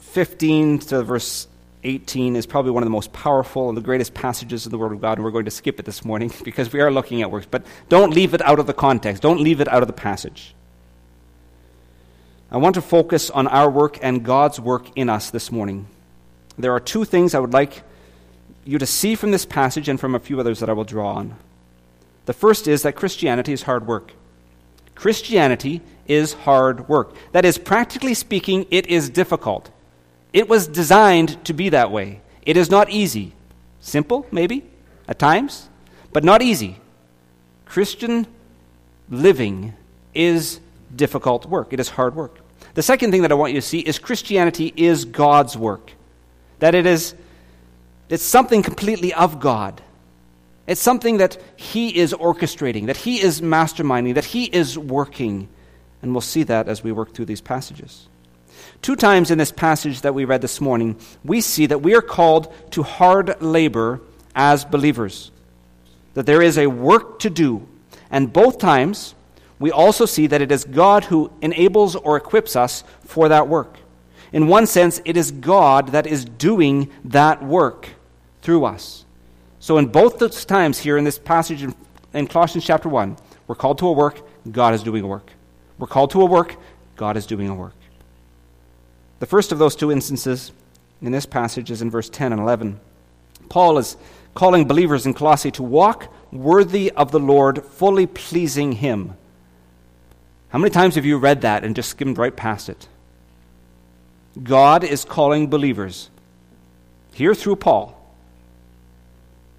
15 0.00 0.80
to 0.80 1.02
verse 1.02 1.46
18 1.84 2.36
is 2.36 2.46
probably 2.46 2.70
one 2.70 2.82
of 2.82 2.86
the 2.86 2.90
most 2.90 3.12
powerful 3.12 3.68
and 3.68 3.76
the 3.76 3.82
greatest 3.82 4.12
passages 4.12 4.66
in 4.66 4.72
the 4.72 4.78
Word 4.78 4.92
of 4.92 5.00
God, 5.00 5.18
and 5.18 5.24
we're 5.24 5.30
going 5.30 5.46
to 5.46 5.50
skip 5.50 5.78
it 5.78 5.86
this 5.86 6.04
morning 6.04 6.32
because 6.44 6.72
we 6.72 6.80
are 6.80 6.90
looking 6.90 7.22
at 7.22 7.30
works. 7.30 7.46
But 7.50 7.64
don't 7.88 8.12
leave 8.12 8.34
it 8.34 8.42
out 8.42 8.58
of 8.58 8.66
the 8.66 8.74
context, 8.74 9.22
don't 9.22 9.40
leave 9.40 9.60
it 9.60 9.68
out 9.68 9.82
of 9.82 9.86
the 9.86 9.94
passage. 9.94 10.54
I 12.50 12.56
want 12.56 12.74
to 12.74 12.82
focus 12.82 13.30
on 13.30 13.46
our 13.46 13.70
work 13.70 13.98
and 14.02 14.24
God's 14.24 14.58
work 14.58 14.86
in 14.96 15.08
us 15.08 15.30
this 15.30 15.52
morning. 15.52 15.86
There 16.58 16.72
are 16.72 16.80
two 16.80 17.04
things 17.04 17.34
I 17.34 17.38
would 17.38 17.52
like 17.52 17.84
you 18.64 18.78
to 18.78 18.86
see 18.86 19.14
from 19.14 19.30
this 19.30 19.46
passage 19.46 19.88
and 19.88 19.98
from 19.98 20.14
a 20.14 20.18
few 20.18 20.40
others 20.40 20.58
that 20.60 20.68
I 20.68 20.72
will 20.72 20.84
draw 20.84 21.14
on. 21.14 21.36
The 22.26 22.32
first 22.32 22.66
is 22.66 22.82
that 22.82 22.96
Christianity 22.96 23.52
is 23.52 23.62
hard 23.62 23.86
work. 23.86 24.12
Christianity 24.96 25.80
is 26.06 26.32
hard 26.32 26.88
work. 26.88 27.14
That 27.32 27.44
is, 27.44 27.56
practically 27.56 28.14
speaking, 28.14 28.66
it 28.70 28.86
is 28.88 29.08
difficult. 29.08 29.70
It 30.32 30.48
was 30.48 30.66
designed 30.66 31.44
to 31.44 31.52
be 31.52 31.68
that 31.70 31.90
way. 31.90 32.20
It 32.42 32.56
is 32.56 32.70
not 32.70 32.90
easy. 32.90 33.32
Simple, 33.80 34.26
maybe, 34.30 34.64
at 35.08 35.18
times, 35.18 35.68
but 36.12 36.24
not 36.24 36.42
easy. 36.42 36.78
Christian 37.64 38.26
living 39.08 39.74
is 40.14 40.60
difficult 40.94 41.46
work, 41.46 41.72
it 41.72 41.80
is 41.80 41.88
hard 41.90 42.14
work. 42.14 42.38
The 42.74 42.82
second 42.82 43.10
thing 43.10 43.22
that 43.22 43.32
I 43.32 43.34
want 43.34 43.52
you 43.52 43.60
to 43.60 43.66
see 43.66 43.80
is 43.80 43.98
Christianity 43.98 44.72
is 44.76 45.04
God's 45.04 45.56
work. 45.56 45.92
That 46.60 46.74
it 46.74 46.86
is 46.86 47.14
it's 48.10 48.24
something 48.24 48.62
completely 48.62 49.14
of 49.14 49.40
God. 49.40 49.80
It's 50.66 50.80
something 50.80 51.18
that 51.18 51.38
He 51.56 51.96
is 51.96 52.12
orchestrating, 52.12 52.86
that 52.86 52.98
He 52.98 53.20
is 53.20 53.40
masterminding, 53.40 54.14
that 54.14 54.26
He 54.26 54.44
is 54.44 54.76
working. 54.76 55.48
And 56.02 56.12
we'll 56.12 56.20
see 56.20 56.42
that 56.42 56.68
as 56.68 56.82
we 56.82 56.92
work 56.92 57.14
through 57.14 57.26
these 57.26 57.40
passages. 57.40 58.08
Two 58.82 58.96
times 58.96 59.30
in 59.30 59.38
this 59.38 59.52
passage 59.52 60.00
that 60.00 60.14
we 60.14 60.24
read 60.24 60.40
this 60.40 60.60
morning, 60.60 60.96
we 61.24 61.40
see 61.40 61.66
that 61.66 61.82
we 61.82 61.94
are 61.94 62.02
called 62.02 62.52
to 62.70 62.82
hard 62.82 63.40
labor 63.42 64.00
as 64.34 64.64
believers, 64.64 65.30
that 66.14 66.24
there 66.24 66.40
is 66.40 66.56
a 66.56 66.66
work 66.66 67.18
to 67.20 67.30
do. 67.30 67.66
And 68.10 68.32
both 68.32 68.58
times, 68.58 69.14
we 69.58 69.70
also 69.70 70.06
see 70.06 70.26
that 70.28 70.40
it 70.40 70.50
is 70.50 70.64
God 70.64 71.04
who 71.04 71.30
enables 71.42 71.94
or 71.94 72.16
equips 72.16 72.56
us 72.56 72.82
for 73.04 73.28
that 73.28 73.48
work. 73.48 73.76
In 74.32 74.48
one 74.48 74.66
sense, 74.66 75.02
it 75.04 75.16
is 75.16 75.30
God 75.30 75.88
that 75.88 76.06
is 76.06 76.24
doing 76.24 76.90
that 77.04 77.42
work 77.42 77.90
through 78.40 78.64
us. 78.64 79.04
So, 79.58 79.76
in 79.76 79.86
both 79.88 80.18
those 80.18 80.46
times 80.46 80.78
here 80.78 80.96
in 80.96 81.04
this 81.04 81.18
passage 81.18 81.62
in, 81.62 81.74
in 82.14 82.26
Colossians 82.26 82.64
chapter 82.64 82.88
1, 82.88 83.16
we're 83.46 83.54
called 83.54 83.78
to 83.78 83.88
a 83.88 83.92
work, 83.92 84.22
God 84.50 84.72
is 84.72 84.82
doing 84.82 85.04
a 85.04 85.06
work. 85.06 85.30
We're 85.78 85.86
called 85.86 86.12
to 86.12 86.22
a 86.22 86.24
work, 86.24 86.56
God 86.96 87.18
is 87.18 87.26
doing 87.26 87.48
a 87.48 87.54
work. 87.54 87.74
The 89.20 89.26
first 89.26 89.52
of 89.52 89.58
those 89.58 89.76
two 89.76 89.92
instances 89.92 90.50
in 91.00 91.12
this 91.12 91.26
passage 91.26 91.70
is 91.70 91.82
in 91.82 91.90
verse 91.90 92.08
10 92.08 92.32
and 92.32 92.40
11. 92.40 92.80
Paul 93.48 93.78
is 93.78 93.96
calling 94.34 94.66
believers 94.66 95.06
in 95.06 95.14
Colossae 95.14 95.50
to 95.52 95.62
walk 95.62 96.12
worthy 96.32 96.90
of 96.92 97.10
the 97.10 97.20
Lord, 97.20 97.64
fully 97.64 98.06
pleasing 98.06 98.72
Him. 98.72 99.14
How 100.48 100.58
many 100.58 100.70
times 100.70 100.94
have 100.94 101.04
you 101.04 101.18
read 101.18 101.42
that 101.42 101.64
and 101.64 101.76
just 101.76 101.90
skimmed 101.90 102.18
right 102.18 102.34
past 102.34 102.68
it? 102.68 102.88
God 104.42 104.84
is 104.84 105.04
calling 105.04 105.48
believers, 105.50 106.08
here 107.12 107.34
through 107.34 107.56
Paul, 107.56 108.00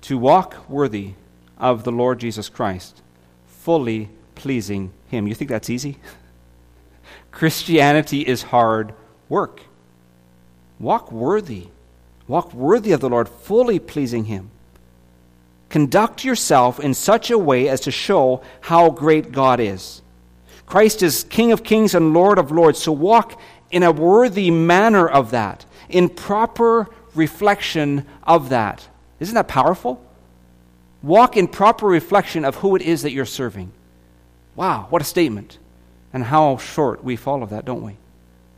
to 0.02 0.18
walk 0.18 0.68
worthy 0.70 1.14
of 1.58 1.84
the 1.84 1.92
Lord 1.92 2.20
Jesus 2.20 2.50
Christ, 2.50 3.02
fully 3.48 4.10
pleasing 4.34 4.92
Him. 5.10 5.28
You 5.28 5.36
think 5.36 5.50
that's 5.50 5.70
easy? 5.70 5.98
Christianity 7.32 8.22
is 8.22 8.44
hard 8.44 8.94
work. 9.32 9.62
Walk 10.78 11.10
worthy. 11.12 11.68
Walk 12.28 12.54
worthy 12.54 12.92
of 12.92 13.00
the 13.00 13.10
Lord, 13.10 13.30
fully 13.30 13.80
pleasing 13.80 14.26
Him. 14.26 14.52
Conduct 15.70 16.26
yourself 16.26 16.82
in 16.82 16.94
such 16.94 17.32
a 17.32 17.38
way 17.38 17.70
as 17.70 17.80
to 17.82 17.92
show 17.92 18.42
how 18.60 18.90
great 18.90 19.32
God 19.32 19.62
is. 19.62 20.02
Christ 20.66 21.02
is 21.02 21.24
King 21.24 21.54
of 21.54 21.64
kings 21.64 21.96
and 21.96 22.14
Lord 22.14 22.38
of 22.38 22.52
lords, 22.52 22.80
so 22.80 22.92
walk 22.92 23.40
in 23.72 23.84
a 23.84 23.92
worthy 23.92 24.52
manner 24.52 25.08
of 25.08 25.32
that, 25.32 25.66
in 25.88 26.10
proper 26.10 26.90
reflection 27.16 28.06
of 28.24 28.50
that. 28.50 28.86
Isn't 29.22 29.36
that 29.36 29.48
powerful? 29.48 30.04
Walk 31.02 31.38
in 31.38 31.48
proper 31.48 31.88
reflection 31.88 32.44
of 32.44 32.56
who 32.56 32.76
it 32.76 32.82
is 32.82 33.04
that 33.04 33.12
you're 33.12 33.26
serving. 33.26 33.72
Wow, 34.56 34.88
what 34.90 35.02
a 35.02 35.06
statement. 35.06 35.58
And 36.12 36.26
how 36.26 36.58
short 36.58 37.02
we 37.02 37.16
fall 37.16 37.44
of 37.44 37.52
that, 37.52 37.64
don't 37.64 37.82
we? 37.82 37.96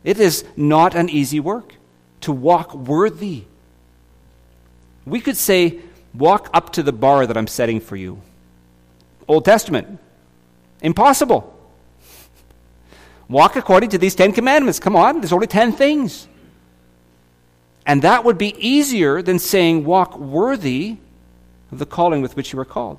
It 0.04 0.20
is 0.20 0.44
not 0.54 0.94
an 0.94 1.08
easy 1.08 1.40
work 1.40 1.74
to 2.20 2.32
walk 2.32 2.74
worthy. 2.74 3.44
We 5.06 5.20
could 5.20 5.36
say, 5.36 5.80
walk 6.12 6.50
up 6.52 6.74
to 6.74 6.82
the 6.82 6.92
bar 6.92 7.26
that 7.26 7.36
I'm 7.36 7.46
setting 7.46 7.80
for 7.80 7.96
you. 7.96 8.20
Old 9.26 9.46
Testament. 9.46 9.98
Impossible. 10.82 11.50
Walk 13.28 13.56
according 13.56 13.90
to 13.90 13.98
these 13.98 14.14
Ten 14.14 14.32
Commandments. 14.32 14.78
Come 14.78 14.94
on, 14.94 15.20
there's 15.20 15.32
only 15.32 15.46
ten 15.46 15.72
things. 15.72 16.28
And 17.86 18.02
that 18.02 18.24
would 18.24 18.38
be 18.38 18.54
easier 18.58 19.22
than 19.22 19.38
saying, 19.38 19.84
walk 19.84 20.18
worthy 20.18 20.98
of 21.72 21.78
the 21.78 21.86
calling 21.86 22.22
with 22.22 22.36
which 22.36 22.52
you 22.52 22.60
are 22.60 22.64
called. 22.64 22.98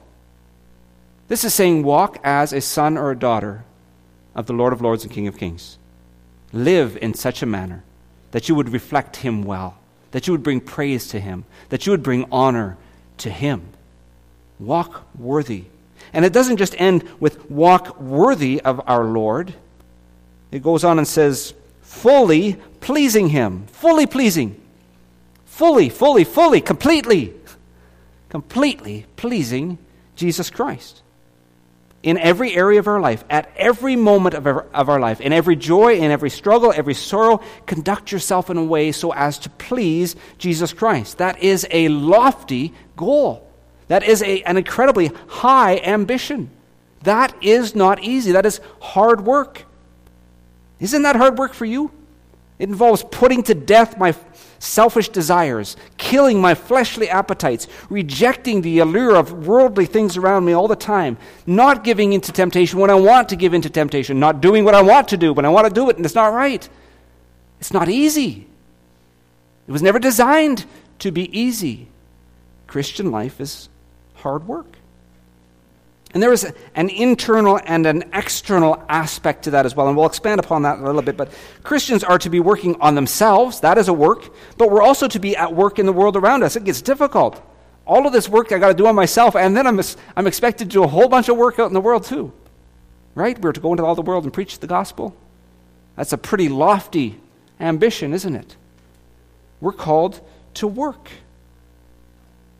This 1.27 1.43
is 1.43 1.53
saying, 1.53 1.83
walk 1.83 2.19
as 2.23 2.53
a 2.53 2.61
son 2.61 2.97
or 2.97 3.11
a 3.11 3.17
daughter 3.17 3.65
of 4.35 4.47
the 4.47 4.53
Lord 4.53 4.73
of 4.73 4.81
Lords 4.81 5.03
and 5.03 5.11
King 5.11 5.27
of 5.27 5.37
Kings 5.37 5.77
live 6.55 6.97
in 6.97 7.13
such 7.13 7.43
a 7.43 7.45
manner 7.45 7.83
that 8.31 8.49
you 8.49 8.55
would 8.55 8.69
reflect 8.69 9.17
Him 9.17 9.43
well, 9.43 9.77
that 10.11 10.25
you 10.25 10.33
would 10.33 10.43
bring 10.43 10.61
praise 10.61 11.07
to 11.09 11.19
Him, 11.19 11.45
that 11.69 11.85
you 11.85 11.91
would 11.91 12.03
bring 12.03 12.25
honor 12.31 12.77
to 13.19 13.29
Him. 13.29 13.61
Walk 14.59 15.03
worthy. 15.17 15.65
And 16.13 16.23
it 16.23 16.33
doesn't 16.33 16.57
just 16.57 16.79
end 16.79 17.07
with 17.19 17.49
walk 17.51 17.99
worthy 17.99 18.61
of 18.61 18.81
our 18.87 19.03
Lord. 19.03 19.53
It 20.51 20.63
goes 20.63 20.83
on 20.83 20.97
and 20.97 21.07
says, 21.07 21.53
fully 21.81 22.53
pleasing 22.79 23.29
Him. 23.29 23.67
Fully 23.67 24.05
pleasing. 24.05 24.59
Fully, 25.45 25.89
fully, 25.89 26.23
fully, 26.23 26.61
completely. 26.61 27.33
Completely 28.29 29.05
pleasing 29.15 29.77
Jesus 30.15 30.49
Christ 30.49 31.01
in 32.05 32.19
every 32.19 32.55
area 32.55 32.77
of 32.77 32.87
our 32.87 32.99
life, 32.99 33.23
at 33.31 33.51
every 33.57 33.95
moment 33.95 34.35
of 34.35 34.45
our, 34.45 34.61
of 34.75 34.89
our 34.89 34.99
life, 34.99 35.19
in 35.19 35.33
every 35.33 35.55
joy, 35.55 35.97
in 35.97 36.11
every 36.11 36.29
struggle, 36.29 36.71
every 36.71 36.93
sorrow, 36.93 37.41
conduct 37.65 38.11
yourself 38.11 38.51
in 38.51 38.57
a 38.57 38.63
way 38.63 38.91
so 38.91 39.11
as 39.11 39.39
to 39.39 39.49
please 39.49 40.15
Jesus 40.37 40.71
Christ. 40.71 41.17
That 41.17 41.41
is 41.41 41.67
a 41.71 41.87
lofty 41.87 42.73
goal. 42.95 43.49
That 43.87 44.03
is 44.03 44.21
a, 44.21 44.43
an 44.43 44.55
incredibly 44.55 45.07
high 45.27 45.77
ambition. 45.77 46.51
That 47.01 47.35
is 47.41 47.75
not 47.75 48.03
easy. 48.03 48.33
That 48.33 48.45
is 48.45 48.61
hard 48.79 49.21
work. 49.25 49.63
Isn't 50.79 51.01
that 51.01 51.15
hard 51.15 51.39
work 51.39 51.53
for 51.55 51.65
you? 51.65 51.89
It 52.57 52.69
involves 52.69 53.03
putting 53.11 53.43
to 53.43 53.53
death 53.53 53.97
my 53.97 54.15
selfish 54.59 55.09
desires, 55.09 55.75
killing 55.97 56.39
my 56.39 56.55
fleshly 56.55 57.09
appetites, 57.09 57.67
rejecting 57.89 58.61
the 58.61 58.79
allure 58.79 59.15
of 59.15 59.45
worldly 59.45 59.85
things 59.85 60.15
around 60.15 60.45
me 60.45 60.53
all 60.53 60.67
the 60.67 60.75
time, 60.75 61.17
not 61.45 61.83
giving 61.83 62.13
into 62.13 62.31
temptation 62.31 62.79
when 62.79 62.89
I 62.89 62.95
want 62.95 63.29
to 63.29 63.35
give 63.35 63.53
into 63.53 63.69
temptation, 63.69 64.19
not 64.19 64.41
doing 64.41 64.63
what 64.63 64.75
I 64.75 64.81
want 64.81 65.09
to 65.09 65.17
do 65.17 65.33
when 65.33 65.45
I 65.45 65.49
want 65.49 65.67
to 65.67 65.73
do 65.73 65.89
it 65.89 65.97
and 65.97 66.05
it's 66.05 66.15
not 66.15 66.33
right. 66.33 66.67
It's 67.59 67.73
not 67.73 67.89
easy. 67.89 68.47
It 69.67 69.71
was 69.71 69.81
never 69.81 69.99
designed 69.99 70.65
to 70.99 71.11
be 71.11 71.37
easy. 71.37 71.87
Christian 72.67 73.11
life 73.11 73.41
is 73.41 73.69
hard 74.15 74.47
work. 74.47 74.77
And 76.15 76.23
there 76.23 76.31
is 76.31 76.49
an 76.75 76.87
internal 76.87 77.59
and 77.65 77.85
an 77.85 78.05
external 78.13 78.81
aspect 78.87 79.43
to 79.43 79.51
that 79.51 79.65
as 79.65 79.75
well. 79.75 79.89
And 79.89 79.97
we'll 79.97 80.05
expand 80.05 80.39
upon 80.39 80.61
that 80.61 80.79
a 80.79 80.81
little 80.81 81.01
bit. 81.01 81.17
But 81.17 81.33
Christians 81.61 82.05
are 82.05 82.17
to 82.19 82.29
be 82.29 82.39
working 82.39 82.79
on 82.79 82.95
themselves. 82.95 83.59
That 83.59 83.77
is 83.77 83.89
a 83.89 83.93
work. 83.93 84.33
But 84.57 84.71
we're 84.71 84.81
also 84.81 85.09
to 85.09 85.19
be 85.19 85.35
at 85.35 85.53
work 85.53 85.77
in 85.77 85.85
the 85.85 85.91
world 85.91 86.15
around 86.15 86.43
us. 86.43 86.55
It 86.55 86.63
gets 86.63 86.81
difficult. 86.81 87.43
All 87.85 88.07
of 88.07 88.13
this 88.13 88.29
work 88.29 88.53
I 88.53 88.59
got 88.59 88.69
to 88.69 88.73
do 88.73 88.87
on 88.87 88.95
myself. 88.95 89.35
And 89.35 89.57
then 89.57 89.67
I'm, 89.67 89.81
I'm 90.15 90.25
expected 90.25 90.69
to 90.69 90.73
do 90.75 90.83
a 90.85 90.87
whole 90.87 91.09
bunch 91.09 91.27
of 91.27 91.35
work 91.35 91.59
out 91.59 91.67
in 91.67 91.73
the 91.73 91.81
world 91.81 92.05
too. 92.05 92.31
Right? 93.13 93.37
We're 93.37 93.51
to 93.51 93.59
go 93.59 93.73
into 93.73 93.83
all 93.83 93.95
the 93.95 94.01
world 94.01 94.23
and 94.23 94.31
preach 94.31 94.59
the 94.59 94.67
gospel. 94.67 95.13
That's 95.97 96.13
a 96.13 96.17
pretty 96.17 96.47
lofty 96.47 97.19
ambition, 97.59 98.13
isn't 98.13 98.35
it? 98.35 98.55
We're 99.59 99.73
called 99.73 100.21
to 100.53 100.65
work. 100.65 101.09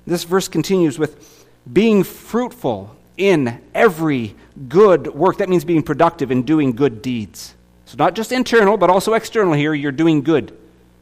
This 0.05 0.25
verse 0.25 0.49
continues 0.49 0.99
with 0.99 1.45
being 1.71 2.03
fruitful 2.03 2.94
in 3.17 3.61
every 3.73 4.35
good 4.67 5.07
work. 5.13 5.37
That 5.37 5.49
means 5.49 5.65
being 5.65 5.83
productive 5.83 6.31
and 6.31 6.45
doing 6.45 6.73
good 6.73 7.01
deeds. 7.01 7.55
So, 7.85 7.95
not 7.97 8.15
just 8.15 8.31
internal, 8.31 8.77
but 8.77 8.89
also 8.89 9.13
external 9.13 9.53
here. 9.53 9.73
You're 9.73 9.91
doing 9.91 10.21
good. 10.21 10.57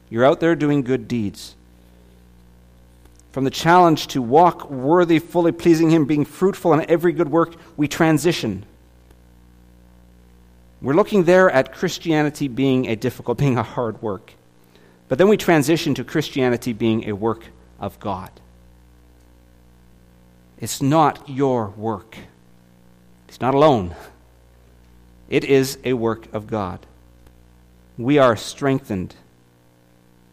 You're 0.10 0.25
out 0.25 0.39
there 0.39 0.55
doing 0.55 0.84
good 0.84 1.08
deeds. 1.08 1.55
From 3.32 3.46
the 3.46 3.50
challenge 3.50 4.08
to 4.08 4.22
walk 4.22 4.70
worthy, 4.70 5.17
fully 5.20 5.51
pleasing 5.51 5.89
Him, 5.89 6.05
being 6.05 6.25
fruitful 6.25 6.74
in 6.74 6.89
every 6.89 7.13
good 7.13 7.29
work, 7.29 7.55
we 7.77 7.88
transition. 7.88 8.65
We're 10.82 10.93
looking 10.93 11.24
there 11.24 11.50
at 11.50 11.74
Christianity 11.74 12.48
being 12.48 12.88
a 12.88 12.96
difficult, 12.96 13.38
being 13.39 13.58
a 13.58 13.63
hard 13.63 14.01
work. 14.01 14.34
But 15.08 15.17
then 15.17 15.29
we 15.29 15.38
transition 15.38 15.96
to 15.96 16.03
Christianity 16.03 16.74
being 16.74 17.10
a 17.10 17.13
work 17.13 17.46
of 17.79 18.00
God. 18.00 18.29
It's 20.63 20.82
not 20.82 21.27
your 21.27 21.72
work. 21.72 22.17
He's 23.27 23.41
not 23.41 23.53
alone. 23.53 23.98
It 25.27 25.43
is 25.43 25.77
a 25.84 25.91
work 25.91 26.34
of 26.34 26.48
God. 26.48 26.79
We 27.98 28.17
are 28.17 28.38
strengthened. 28.38 29.13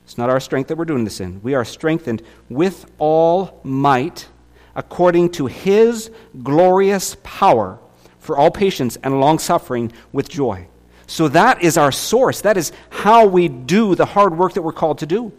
It's 0.05 0.17
not 0.17 0.31
our 0.31 0.39
strength 0.39 0.69
that 0.69 0.77
we're 0.77 0.85
doing 0.85 1.03
this 1.03 1.21
in. 1.21 1.43
We 1.43 1.55
are 1.55 1.65
strengthened 1.65 2.23
with 2.49 2.89
all 3.01 3.59
might 3.65 4.29
according 4.77 5.31
to 5.31 5.47
his 5.47 6.13
glorious 6.45 7.17
power 7.25 7.81
for 8.21 8.37
all 8.37 8.53
patience 8.53 8.97
and 9.03 9.19
long 9.19 9.41
suffering 9.41 9.91
with 10.13 10.29
joy. 10.29 10.69
So 11.09 11.27
that 11.27 11.61
is 11.61 11.77
our 11.77 11.91
source. 11.91 12.41
That 12.43 12.57
is 12.57 12.71
how 12.91 13.27
we 13.27 13.49
do 13.49 13.97
the 13.97 14.07
hard 14.07 14.39
work 14.39 14.53
that 14.53 14.63
we're 14.63 14.71
called 14.71 14.99
to 14.99 15.07
do. 15.07 15.33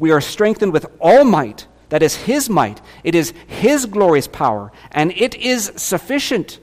We 0.00 0.10
are 0.10 0.20
strengthened 0.20 0.72
with 0.72 0.86
all 0.98 1.22
might. 1.22 1.68
That 1.92 2.02
is 2.02 2.16
his 2.16 2.48
might. 2.48 2.80
It 3.04 3.14
is 3.14 3.34
his 3.46 3.84
glorious 3.84 4.26
power. 4.26 4.72
And 4.92 5.12
it 5.12 5.34
is 5.34 5.70
sufficient 5.76 6.58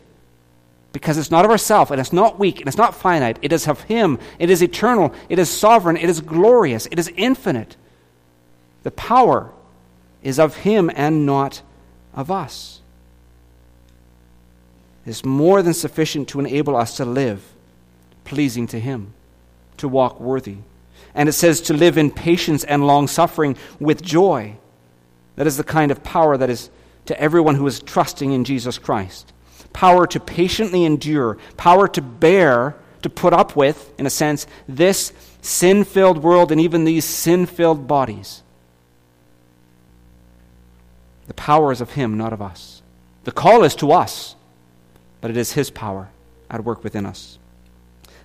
because 0.92 1.20
it's 1.20 1.30
not 1.30 1.46
of 1.46 1.52
ourselves, 1.52 1.92
and 1.92 2.02
it's 2.02 2.12
not 2.12 2.40
weak, 2.40 2.60
and 2.60 2.68
it's 2.68 2.78
not 2.78 2.96
finite. 2.96 3.38
It 3.44 3.54
is 3.54 3.68
of 3.68 3.84
Him. 3.84 4.18
It 4.40 4.50
is 4.50 4.64
eternal. 4.64 5.14
It 5.30 5.38
is 5.38 5.48
sovereign. 5.48 5.98
It 5.98 6.10
is 6.10 6.20
glorious. 6.20 6.88
It 6.88 6.98
is 6.98 7.12
infinite. 7.16 7.76
The 8.82 8.90
power 8.90 9.52
is 10.24 10.40
of 10.40 10.56
Him 10.58 10.90
and 10.96 11.28
not 11.28 11.62
of 12.16 12.32
us. 12.32 12.82
It 15.06 15.12
is 15.12 15.24
more 15.24 15.62
than 15.62 15.76
sufficient 15.76 16.28
to 16.30 16.40
enable 16.40 16.76
us 16.76 16.98
to 16.98 17.06
live 17.06 17.44
pleasing 18.24 18.66
to 18.68 18.80
Him, 18.80 19.14
to 19.78 19.88
walk 19.88 20.20
worthy. 20.20 20.58
And 21.14 21.30
it 21.30 21.34
says 21.34 21.62
to 21.62 21.74
live 21.76 22.00
in 22.00 22.10
patience 22.10 22.64
and 22.64 22.88
long 22.88 23.08
suffering 23.08 23.58
with 23.80 24.02
joy. 24.02 24.56
That 25.40 25.48
is 25.48 25.56
the 25.56 25.64
kind 25.64 25.90
of 25.90 26.04
power 26.04 26.36
that 26.36 26.50
is 26.50 26.70
to 27.06 27.18
everyone 27.18 27.56
who 27.56 27.66
is 27.66 27.80
trusting 27.80 28.34
in 28.34 28.44
Jesus 28.44 28.78
Christ 28.78 29.32
power 29.72 30.06
to 30.06 30.20
patiently 30.20 30.84
endure, 30.84 31.38
power 31.56 31.88
to 31.88 32.02
bear, 32.02 32.76
to 33.04 33.10
put 33.10 33.32
up 33.32 33.56
with, 33.56 33.94
in 33.98 34.06
a 34.06 34.10
sense, 34.10 34.48
this 34.68 35.14
sin 35.42 35.86
filled 35.86 36.18
world 36.18 36.52
and 36.52 36.60
even 36.60 36.84
these 36.84 37.06
sin 37.06 37.46
filled 37.46 37.88
bodies. 37.88 38.44
The 41.28 41.34
power 41.36 41.72
is 41.72 41.80
of 41.80 41.92
Him, 41.92 42.18
not 42.18 42.34
of 42.34 42.42
us. 42.42 42.82
The 43.24 43.32
call 43.32 43.64
is 43.64 43.76
to 43.76 43.94
us, 43.94 44.36
but 45.22 45.32
it 45.32 45.38
is 45.38 45.54
His 45.54 45.70
power 45.70 46.10
at 46.50 46.66
work 46.66 46.84
within 46.84 47.06
us. 47.06 47.40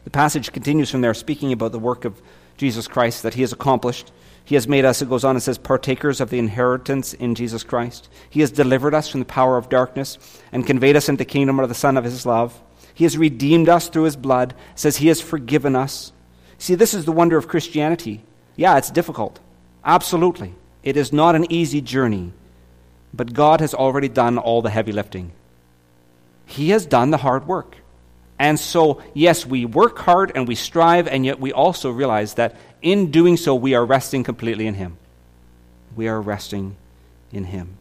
The 0.02 0.10
passage 0.10 0.50
continues 0.50 0.90
from 0.90 1.02
there, 1.02 1.14
speaking 1.14 1.52
about 1.52 1.70
the 1.70 1.78
work 1.78 2.04
of 2.04 2.20
Jesus 2.56 2.88
Christ 2.88 3.22
that 3.22 3.34
He 3.34 3.42
has 3.42 3.52
accomplished 3.52 4.10
he 4.44 4.56
has 4.56 4.68
made 4.68 4.84
us, 4.84 5.00
it 5.00 5.08
goes 5.08 5.24
on 5.24 5.36
and 5.36 5.42
says, 5.42 5.56
partakers 5.56 6.20
of 6.20 6.28
the 6.28 6.38
inheritance 6.38 7.14
in 7.14 7.34
Jesus 7.34 7.64
Christ. 7.64 8.10
He 8.28 8.40
has 8.40 8.50
delivered 8.50 8.94
us 8.94 9.08
from 9.08 9.20
the 9.20 9.26
power 9.26 9.56
of 9.56 9.70
darkness 9.70 10.18
and 10.52 10.66
conveyed 10.66 10.96
us 10.96 11.08
into 11.08 11.18
the 11.18 11.24
kingdom 11.24 11.58
of 11.58 11.68
the 11.70 11.74
Son 11.74 11.96
of 11.96 12.04
His 12.04 12.26
love. 12.26 12.60
He 12.92 13.04
has 13.04 13.16
redeemed 13.16 13.70
us 13.70 13.88
through 13.88 14.04
His 14.04 14.16
blood, 14.16 14.54
says 14.74 14.98
He 14.98 15.08
has 15.08 15.20
forgiven 15.20 15.74
us. 15.74 16.12
See, 16.58 16.74
this 16.74 16.92
is 16.92 17.06
the 17.06 17.12
wonder 17.12 17.38
of 17.38 17.48
Christianity. 17.48 18.22
Yeah, 18.54 18.76
it's 18.76 18.90
difficult. 18.90 19.40
Absolutely. 19.82 20.54
It 20.82 20.98
is 20.98 21.12
not 21.12 21.34
an 21.34 21.50
easy 21.50 21.80
journey. 21.80 22.32
But 23.14 23.32
God 23.32 23.60
has 23.60 23.72
already 23.72 24.08
done 24.08 24.36
all 24.36 24.60
the 24.60 24.70
heavy 24.70 24.92
lifting. 24.92 25.32
He 26.44 26.68
has 26.70 26.84
done 26.84 27.10
the 27.10 27.16
hard 27.16 27.46
work. 27.46 27.76
And 28.38 28.58
so, 28.58 29.02
yes, 29.14 29.46
we 29.46 29.64
work 29.64 29.98
hard 29.98 30.32
and 30.34 30.46
we 30.46 30.54
strive, 30.54 31.06
and 31.06 31.24
yet 31.24 31.40
we 31.40 31.52
also 31.52 31.90
realize 31.90 32.34
that 32.34 32.56
in 32.84 33.10
doing 33.10 33.36
so, 33.36 33.54
we 33.54 33.74
are 33.74 33.84
resting 33.84 34.22
completely 34.22 34.66
in 34.66 34.74
Him. 34.74 34.98
We 35.96 36.06
are 36.06 36.20
resting 36.20 36.76
in 37.32 37.44
Him. 37.44 37.78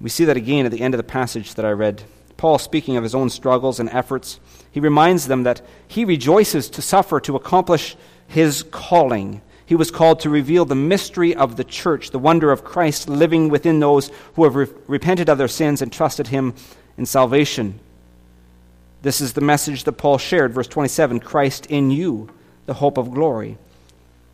We 0.00 0.10
see 0.10 0.26
that 0.26 0.36
again 0.36 0.66
at 0.66 0.72
the 0.72 0.82
end 0.82 0.94
of 0.94 0.98
the 0.98 1.04
passage 1.04 1.54
that 1.54 1.64
I 1.64 1.70
read. 1.70 2.02
Paul, 2.36 2.58
speaking 2.58 2.96
of 2.96 3.02
his 3.02 3.16
own 3.16 3.30
struggles 3.30 3.80
and 3.80 3.88
efforts, 3.88 4.38
he 4.70 4.78
reminds 4.78 5.26
them 5.26 5.42
that 5.42 5.60
he 5.88 6.04
rejoices 6.04 6.70
to 6.70 6.82
suffer 6.82 7.18
to 7.20 7.34
accomplish 7.34 7.96
his 8.28 8.62
calling. 8.62 9.40
He 9.66 9.74
was 9.74 9.90
called 9.90 10.20
to 10.20 10.30
reveal 10.30 10.64
the 10.64 10.76
mystery 10.76 11.34
of 11.34 11.56
the 11.56 11.64
church, 11.64 12.10
the 12.10 12.18
wonder 12.18 12.52
of 12.52 12.62
Christ 12.62 13.08
living 13.08 13.48
within 13.48 13.80
those 13.80 14.10
who 14.34 14.44
have 14.44 14.54
re- 14.54 14.68
repented 14.86 15.28
of 15.28 15.38
their 15.38 15.48
sins 15.48 15.82
and 15.82 15.92
trusted 15.92 16.28
him 16.28 16.54
in 16.96 17.06
salvation. 17.06 17.80
This 19.02 19.20
is 19.20 19.32
the 19.32 19.40
message 19.40 19.84
that 19.84 19.92
Paul 19.92 20.18
shared, 20.18 20.52
verse 20.52 20.68
27 20.68 21.20
Christ 21.20 21.66
in 21.66 21.90
you, 21.90 22.28
the 22.68 22.74
hope 22.74 22.98
of 22.98 23.10
glory. 23.10 23.56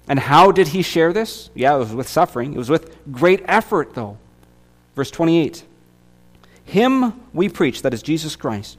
And 0.09 0.19
how 0.19 0.51
did 0.51 0.69
he 0.69 0.83
share 0.83 1.13
this? 1.13 1.49
Yeah, 1.55 1.77
it 1.77 1.79
was 1.79 1.95
with 1.95 2.09
suffering. 2.09 2.53
It 2.53 2.59
was 2.59 2.69
with 2.69 2.95
great 3.11 3.43
effort, 3.47 3.95
though. 3.95 4.19
Verse 4.97 5.11
28 5.11 5.65
Him 6.65 7.15
we 7.33 7.49
preach, 7.49 7.81
that 7.83 7.95
is 7.95 8.03
Jesus 8.03 8.37
Christ. 8.37 8.77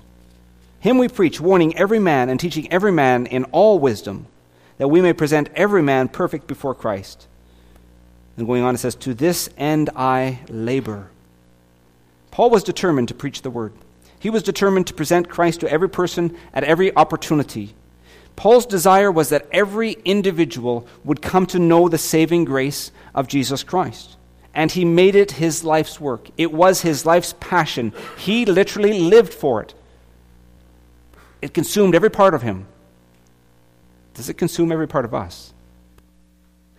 Him 0.82 0.98
we 1.00 1.08
preach, 1.08 1.40
warning 1.40 1.76
every 1.78 2.00
man 2.00 2.30
and 2.30 2.40
teaching 2.40 2.72
every 2.72 2.92
man 2.92 3.26
in 3.26 3.46
all 3.46 3.80
wisdom, 3.80 4.28
that 4.78 4.90
we 4.90 5.02
may 5.02 5.14
present 5.14 5.50
every 5.56 5.82
man 5.82 6.10
perfect 6.10 6.48
before 6.48 6.76
Christ. 6.76 7.26
And 8.38 8.46
going 8.46 8.62
on, 8.62 8.76
it 8.76 8.80
says, 8.80 8.94
To 8.96 9.14
this 9.14 9.50
end 9.58 9.90
I 9.96 10.42
labor. 10.50 11.08
Paul 12.30 12.50
was 12.50 12.64
determined 12.64 13.08
to 13.08 13.16
preach 13.16 13.42
the 13.42 13.50
word. 13.50 13.72
He 14.20 14.30
was 14.30 14.44
determined 14.44 14.88
to 14.88 14.94
present 14.94 15.30
Christ 15.30 15.62
to 15.62 15.72
every 15.72 15.90
person 15.90 16.38
at 16.54 16.66
every 16.66 16.94
opportunity. 16.94 17.74
Paul's 18.36 18.66
desire 18.66 19.12
was 19.12 19.30
that 19.30 19.48
every 19.52 19.94
individual 20.04 20.88
would 21.04 21.22
come 21.22 21.46
to 21.48 21.60
know 21.60 21.88
the 21.88 21.98
saving 21.98 22.46
grace 22.46 22.92
of 23.14 23.28
Jesus 23.28 23.64
Christ. 23.64 24.18
And 24.54 24.72
he 24.72 24.86
made 24.86 25.16
it 25.16 25.32
his 25.32 25.64
life's 25.64 26.00
work. 26.00 26.30
It 26.38 26.52
was 26.52 26.82
his 26.82 27.06
life's 27.06 27.34
passion. 27.40 27.94
He 28.18 28.46
literally 28.46 29.00
lived 29.00 29.34
for 29.34 29.62
it. 29.62 29.74
It 31.42 31.54
consumed 31.54 31.96
every 31.96 32.10
part 32.10 32.34
of 32.34 32.42
him. 32.42 32.66
Does 34.14 34.30
it 34.30 34.36
consume 34.36 34.72
every 34.72 34.88
part 34.88 35.06
of 35.06 35.14
us? 35.14 35.54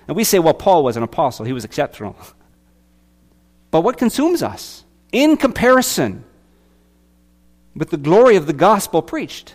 And 0.08 0.16
we 0.16 0.24
say, 0.24 0.38
well, 0.38 0.54
Paul 0.54 0.84
was 0.84 0.96
an 0.96 1.02
apostle, 1.02 1.44
he 1.44 1.52
was 1.52 1.64
exceptional. 1.64 2.16
But 3.72 3.80
what 3.82 3.98
consumes 3.98 4.42
us? 4.42 4.84
In 5.12 5.36
comparison, 5.36 6.24
with 7.74 7.90
the 7.90 7.98
glory 7.98 8.36
of 8.36 8.46
the 8.46 8.54
gospel 8.54 9.02
preached, 9.02 9.54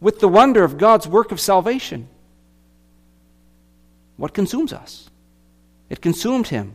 with 0.00 0.20
the 0.20 0.28
wonder 0.28 0.64
of 0.64 0.78
God's 0.78 1.08
work 1.08 1.32
of 1.32 1.40
salvation. 1.40 2.08
What 4.16 4.34
consumes 4.34 4.72
us? 4.72 5.10
It 5.88 6.00
consumed 6.00 6.48
him. 6.48 6.74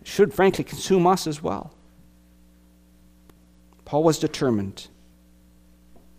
It 0.00 0.08
should, 0.08 0.34
frankly, 0.34 0.64
consume 0.64 1.06
us 1.06 1.26
as 1.26 1.42
well. 1.42 1.72
Paul 3.84 4.02
was 4.02 4.18
determined. 4.18 4.88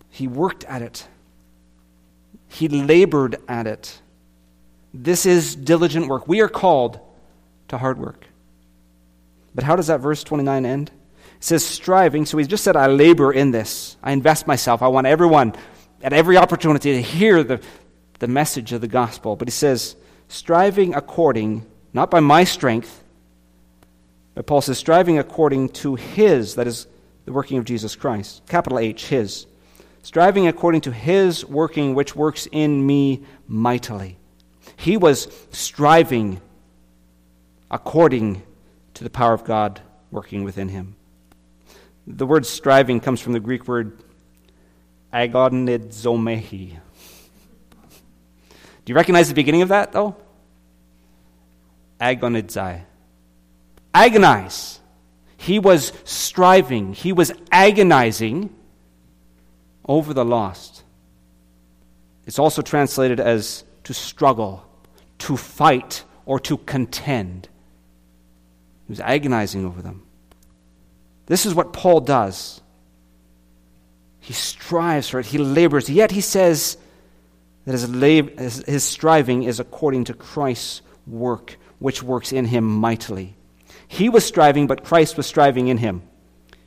He 0.10 0.28
worked 0.28 0.64
at 0.66 0.82
it, 0.82 1.08
he 2.48 2.68
labored 2.68 3.38
at 3.48 3.66
it. 3.66 4.00
This 4.94 5.26
is 5.26 5.56
diligent 5.56 6.08
work. 6.08 6.28
We 6.28 6.42
are 6.42 6.48
called 6.48 7.00
to 7.70 7.80
hard 7.80 7.98
work. 7.98 8.28
But 9.56 9.64
how 9.64 9.76
does 9.76 9.88
that 9.88 10.02
verse 10.02 10.24
29 10.24 10.66
end? 10.66 10.92
It 11.38 11.44
says 11.44 11.66
striving. 11.66 12.28
So 12.28 12.38
he 12.38 12.46
just 12.46 12.64
said, 12.64 12.76
I 12.76 12.86
labor 12.86 13.34
in 13.34 13.50
this. 13.50 13.98
I 14.04 14.12
invest 14.12 14.46
myself. 14.46 14.84
I 14.84 14.88
want 14.88 15.08
everyone 15.08 15.56
at 16.04 16.14
every 16.14 16.38
opportunity 16.38 16.94
to 16.94 17.02
hear 17.02 17.44
the, 17.44 17.62
the 18.20 18.28
message 18.28 18.74
of 18.74 18.82
the 18.82 18.88
gospel. 18.88 19.36
But 19.36 19.48
he 19.48 19.52
says, 19.52 19.96
striving 20.28 20.94
according, 20.94 21.66
not 21.94 22.12
by 22.12 22.20
my 22.20 22.44
strength, 22.44 23.04
but 24.36 24.46
Paul 24.46 24.62
says, 24.62 24.78
striving 24.78 25.18
according 25.18 25.70
to 25.70 25.96
his, 25.96 26.56
that 26.56 26.68
is 26.68 26.88
the 27.26 27.32
working 27.32 27.58
of 27.58 27.66
Jesus 27.66 27.96
Christ. 27.96 28.42
Capital 28.48 28.80
H, 28.80 29.08
his. 29.08 29.48
Striving 30.02 30.48
according 30.48 30.82
to 30.82 30.92
his 30.92 31.46
working, 31.46 31.96
which 31.96 32.16
works 32.16 32.48
in 32.52 32.86
me 32.86 33.24
mightily. 33.48 34.18
He 34.76 34.98
was 34.98 35.28
striving 35.52 36.42
according 37.72 38.44
to 38.96 39.04
the 39.04 39.10
power 39.10 39.34
of 39.34 39.46
God 39.46 39.82
working 40.12 40.44
within 40.44 40.68
him. 40.68 40.96
The 42.06 42.26
word 42.26 42.46
striving 42.46 43.00
comes 43.00 43.22
from 43.22 43.34
the 43.34 43.40
Greek 43.40 43.68
word 43.68 44.04
agonizomai. 45.14 46.80
Do 48.86 48.92
you 48.92 48.96
recognize 48.96 49.30
the 49.30 49.36
beginning 49.36 49.62
of 49.62 49.70
that, 49.70 49.92
though? 49.92 50.16
Agonizai. 52.02 52.82
Agonize. 53.94 54.80
He 55.38 55.60
was 55.60 55.94
striving, 56.06 56.94
he 56.94 57.12
was 57.12 57.32
agonizing 57.52 58.54
over 59.86 60.14
the 60.14 60.26
lost. 60.26 60.84
It's 62.26 62.40
also 62.40 62.62
translated 62.62 63.20
as 63.20 63.66
to 63.84 63.94
struggle, 63.94 64.66
to 65.20 65.36
fight, 65.36 66.06
or 66.26 66.40
to 66.40 66.58
contend. 66.58 67.50
He 68.88 68.92
was 68.92 69.02
agonizing 69.02 69.66
over 69.66 69.82
them. 69.82 70.04
This 71.26 71.46
is 71.46 71.54
what 71.54 71.74
Paul 71.74 72.00
does. 72.00 72.62
He 74.24 74.32
strives 74.32 75.10
for 75.10 75.20
it, 75.20 75.26
he 75.26 75.38
labors, 75.38 75.90
yet 75.90 76.12
he 76.12 76.22
says 76.22 76.78
that 77.66 77.74
his, 77.74 77.90
lab- 77.94 78.40
his 78.40 78.86
striving 78.86 79.44
is 79.44 79.60
according 79.60 80.06
to 80.06 80.14
Christ's 80.14 80.82
work, 81.06 81.58
which 81.80 82.02
works 82.02 82.32
in 82.32 82.46
him 82.46 82.64
mightily. 82.64 83.36
He 83.86 84.08
was 84.08 84.26
striving, 84.26 84.66
but 84.66 84.86
Christ 84.86 85.18
was 85.18 85.26
striving 85.26 85.68
in 85.68 85.78
him. 85.78 86.04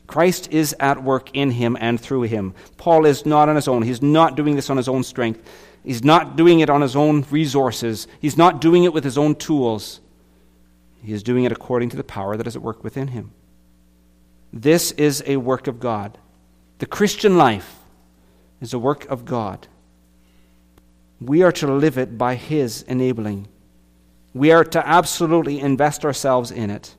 Christ 0.06 0.52
is 0.52 0.76
at 0.78 1.02
work 1.02 1.30
in 1.32 1.50
him 1.50 1.78
and 1.80 1.98
through 1.98 2.22
him. 2.22 2.52
Paul 2.76 3.06
is 3.06 3.24
not 3.24 3.48
on 3.48 3.56
his 3.56 3.68
own. 3.68 3.80
He's 3.80 4.02
not 4.02 4.36
doing 4.36 4.54
this 4.54 4.68
on 4.68 4.76
his 4.76 4.86
own 4.86 5.02
strength. 5.02 5.42
He's 5.82 6.04
not 6.04 6.36
doing 6.36 6.60
it 6.60 6.68
on 6.68 6.82
his 6.82 6.94
own 6.94 7.24
resources. 7.30 8.06
He's 8.20 8.36
not 8.36 8.60
doing 8.60 8.84
it 8.84 8.92
with 8.92 9.02
his 9.02 9.16
own 9.16 9.34
tools. 9.34 10.02
He 11.02 11.14
is 11.14 11.22
doing 11.22 11.44
it 11.44 11.52
according 11.52 11.88
to 11.88 11.96
the 11.96 12.04
power 12.04 12.36
that 12.36 12.46
is 12.46 12.54
at 12.54 12.60
work 12.60 12.84
within 12.84 13.08
him. 13.08 13.32
This 14.52 14.92
is 14.92 15.24
a 15.26 15.38
work 15.38 15.68
of 15.68 15.80
God. 15.80 16.18
The 16.78 16.86
Christian 16.86 17.38
life 17.38 17.76
is 18.60 18.74
a 18.74 18.78
work 18.78 19.06
of 19.06 19.24
God. 19.24 19.66
We 21.20 21.42
are 21.42 21.52
to 21.52 21.72
live 21.72 21.96
it 21.96 22.18
by 22.18 22.34
His 22.34 22.82
enabling. 22.82 23.48
We 24.34 24.50
are 24.50 24.64
to 24.64 24.86
absolutely 24.86 25.58
invest 25.58 26.04
ourselves 26.04 26.50
in 26.50 26.70
it. 26.70 26.94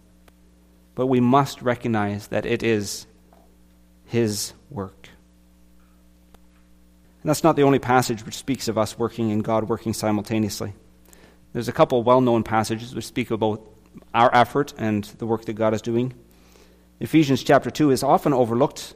But 0.95 1.05
we 1.05 1.19
must 1.19 1.61
recognize 1.61 2.27
that 2.27 2.47
it 2.47 2.63
is 2.63 3.05
His 4.05 4.53
work. 4.71 5.09
And 7.21 7.29
that's 7.29 7.43
not 7.43 7.55
the 7.55 7.63
only 7.63 7.77
passage 7.77 8.25
which 8.25 8.37
speaks 8.37 8.67
of 8.67 8.77
us 8.77 8.97
working 8.97 9.31
and 9.31 9.43
God 9.43 9.69
working 9.69 9.93
simultaneously. 9.93 10.73
There's 11.53 11.67
a 11.67 11.73
couple 11.73 12.01
well 12.01 12.21
known 12.21 12.41
passages 12.41 12.95
which 12.95 13.05
speak 13.05 13.29
about 13.29 13.61
our 14.13 14.33
effort 14.33 14.73
and 14.77 15.03
the 15.03 15.27
work 15.27 15.45
that 15.45 15.53
God 15.53 15.75
is 15.75 15.81
doing. 15.83 16.13
Ephesians 16.99 17.43
chapter 17.43 17.69
2 17.69 17.91
is 17.91 18.01
often 18.01 18.33
overlooked 18.33 18.95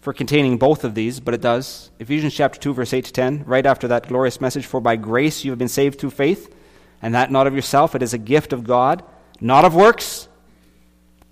for 0.00 0.12
containing 0.12 0.58
both 0.58 0.84
of 0.84 0.94
these, 0.94 1.20
but 1.20 1.34
it 1.34 1.40
does. 1.40 1.90
Ephesians 1.98 2.34
chapter 2.34 2.58
2, 2.58 2.74
verse 2.74 2.92
8 2.92 3.04
to 3.06 3.12
10, 3.12 3.44
right 3.46 3.66
after 3.66 3.88
that 3.88 4.08
glorious 4.08 4.40
message 4.40 4.66
For 4.66 4.80
by 4.80 4.96
grace 4.96 5.44
you 5.44 5.50
have 5.50 5.58
been 5.58 5.68
saved 5.68 5.98
through 5.98 6.10
faith, 6.10 6.54
and 7.02 7.14
that 7.14 7.30
not 7.30 7.46
of 7.46 7.54
yourself, 7.54 7.94
it 7.94 8.02
is 8.02 8.14
a 8.14 8.18
gift 8.18 8.52
of 8.52 8.64
God, 8.64 9.02
not 9.40 9.64
of 9.64 9.74
works, 9.74 10.28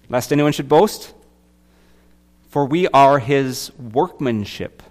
lest 0.08 0.32
anyone 0.32 0.52
should 0.52 0.68
boast. 0.68 1.14
For 2.48 2.64
we 2.64 2.88
are 2.88 3.18
his 3.18 3.70
workmanship, 3.78 4.82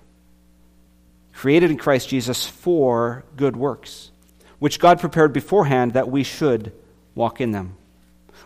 created 1.34 1.72
in 1.72 1.78
Christ 1.78 2.10
Jesus 2.10 2.46
for 2.46 3.24
good 3.36 3.56
works, 3.56 4.12
which 4.60 4.80
God 4.80 5.00
prepared 5.00 5.34
beforehand 5.34 5.94
that 5.94 6.10
we 6.10 6.24
should 6.24 6.72
walk 7.16 7.42
in 7.42 7.52
them. 7.52 7.76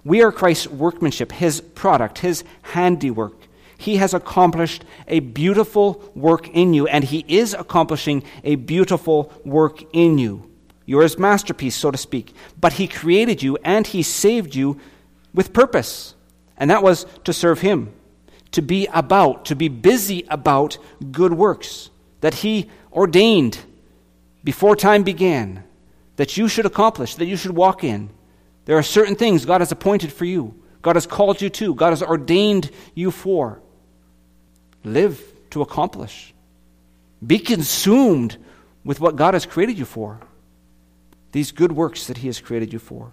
We 0.03 0.23
are 0.23 0.31
Christ's 0.31 0.67
workmanship, 0.67 1.31
his 1.31 1.59
product, 1.61 2.19
his 2.19 2.43
handiwork. 2.61 3.38
He 3.79 3.95
has 3.95 4.13
accomplished 4.13 4.83
a 5.07 5.21
beautiful 5.21 6.03
work 6.13 6.49
in 6.49 6.73
you, 6.73 6.85
and 6.87 7.01
He 7.01 7.23
is 7.29 7.53
accomplishing 7.53 8.23
a 8.43 8.55
beautiful 8.55 9.31
work 9.45 9.81
in 9.93 10.17
you. 10.17 10.51
You're 10.85 11.03
His 11.03 11.17
masterpiece, 11.17 11.77
so 11.77 11.89
to 11.89 11.97
speak. 11.97 12.33
But 12.59 12.73
He 12.73 12.89
created 12.89 13.41
you 13.41 13.57
and 13.63 13.87
He 13.87 14.03
saved 14.03 14.53
you 14.53 14.81
with 15.33 15.53
purpose, 15.53 16.13
and 16.57 16.69
that 16.69 16.83
was 16.83 17.05
to 17.23 17.31
serve 17.31 17.61
Him, 17.61 17.93
to 18.51 18.61
be 18.61 18.85
about, 18.87 19.45
to 19.45 19.55
be 19.55 19.69
busy 19.69 20.25
about 20.29 20.77
good 21.13 21.31
works 21.33 21.89
that 22.19 22.33
He 22.33 22.69
ordained 22.91 23.59
before 24.43 24.75
time 24.75 25.03
began 25.03 25.63
that 26.17 26.35
you 26.35 26.49
should 26.49 26.65
accomplish, 26.65 27.15
that 27.15 27.27
you 27.27 27.37
should 27.37 27.55
walk 27.55 27.81
in. 27.85 28.09
There 28.65 28.77
are 28.77 28.83
certain 28.83 29.15
things 29.15 29.45
God 29.45 29.61
has 29.61 29.71
appointed 29.71 30.11
for 30.11 30.25
you, 30.25 30.53
God 30.81 30.97
has 30.97 31.07
called 31.07 31.41
you 31.41 31.49
to, 31.51 31.73
God 31.75 31.91
has 31.91 32.03
ordained 32.03 32.71
you 32.93 33.09
for 33.09 33.61
live 34.83 35.21
to 35.51 35.61
accomplish. 35.61 36.33
Be 37.25 37.39
consumed 37.39 38.37
with 38.83 38.99
what 38.99 39.15
God 39.15 39.33
has 39.33 39.45
created 39.45 39.77
you 39.77 39.85
for, 39.85 40.19
these 41.31 41.51
good 41.51 41.71
works 41.71 42.07
that 42.07 42.17
He 42.17 42.27
has 42.27 42.39
created 42.39 42.73
you 42.73 42.79
for. 42.79 43.11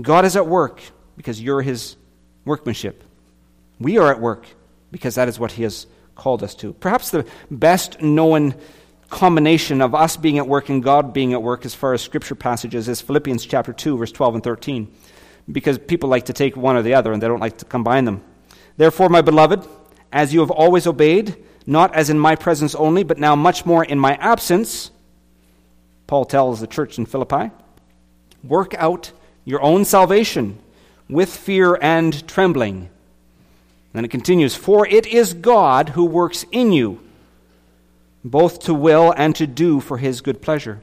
God 0.00 0.24
is 0.24 0.36
at 0.36 0.46
work 0.46 0.80
because 1.16 1.40
you're 1.40 1.62
His 1.62 1.96
workmanship. 2.44 3.02
We 3.80 3.98
are 3.98 4.10
at 4.10 4.20
work 4.20 4.46
because 4.90 5.16
that 5.16 5.28
is 5.28 5.38
what 5.38 5.52
He 5.52 5.62
has 5.62 5.86
called 6.14 6.42
us 6.42 6.54
to. 6.56 6.72
Perhaps 6.74 7.10
the 7.10 7.26
best 7.50 8.00
known 8.00 8.54
combination 9.08 9.80
of 9.80 9.94
us 9.94 10.16
being 10.16 10.38
at 10.38 10.48
work 10.48 10.68
and 10.68 10.82
God 10.82 11.12
being 11.12 11.32
at 11.32 11.42
work 11.42 11.64
as 11.64 11.74
far 11.74 11.92
as 11.92 12.02
scripture 12.02 12.34
passages 12.34 12.88
is 12.88 13.00
Philippians 13.00 13.46
chapter 13.46 13.72
2 13.72 13.98
verse 13.98 14.10
12 14.10 14.34
and 14.36 14.44
13 14.44 14.92
because 15.50 15.78
people 15.78 16.08
like 16.08 16.24
to 16.24 16.32
take 16.32 16.56
one 16.56 16.74
or 16.74 16.82
the 16.82 16.94
other 16.94 17.12
and 17.12 17.22
they 17.22 17.28
don't 17.28 17.38
like 17.38 17.58
to 17.58 17.64
combine 17.64 18.04
them. 18.04 18.22
Therefore 18.76 19.08
my 19.08 19.22
beloved 19.22 19.64
as 20.16 20.32
you 20.32 20.40
have 20.40 20.50
always 20.50 20.86
obeyed, 20.86 21.36
not 21.66 21.94
as 21.94 22.08
in 22.08 22.18
my 22.18 22.34
presence 22.34 22.74
only, 22.74 23.02
but 23.02 23.18
now 23.18 23.36
much 23.36 23.66
more 23.66 23.84
in 23.84 23.98
my 23.98 24.14
absence, 24.14 24.90
Paul 26.06 26.24
tells 26.24 26.58
the 26.58 26.66
church 26.66 26.96
in 26.96 27.04
Philippi, 27.04 27.50
work 28.42 28.74
out 28.78 29.12
your 29.44 29.60
own 29.60 29.84
salvation 29.84 30.58
with 31.06 31.36
fear 31.36 31.78
and 31.82 32.26
trembling. 32.26 32.88
Then 33.92 34.06
it 34.06 34.10
continues, 34.10 34.54
For 34.54 34.86
it 34.86 35.06
is 35.06 35.34
God 35.34 35.90
who 35.90 36.06
works 36.06 36.46
in 36.50 36.72
you, 36.72 36.98
both 38.24 38.60
to 38.60 38.72
will 38.72 39.12
and 39.18 39.36
to 39.36 39.46
do 39.46 39.80
for 39.80 39.98
his 39.98 40.22
good 40.22 40.40
pleasure. 40.40 40.80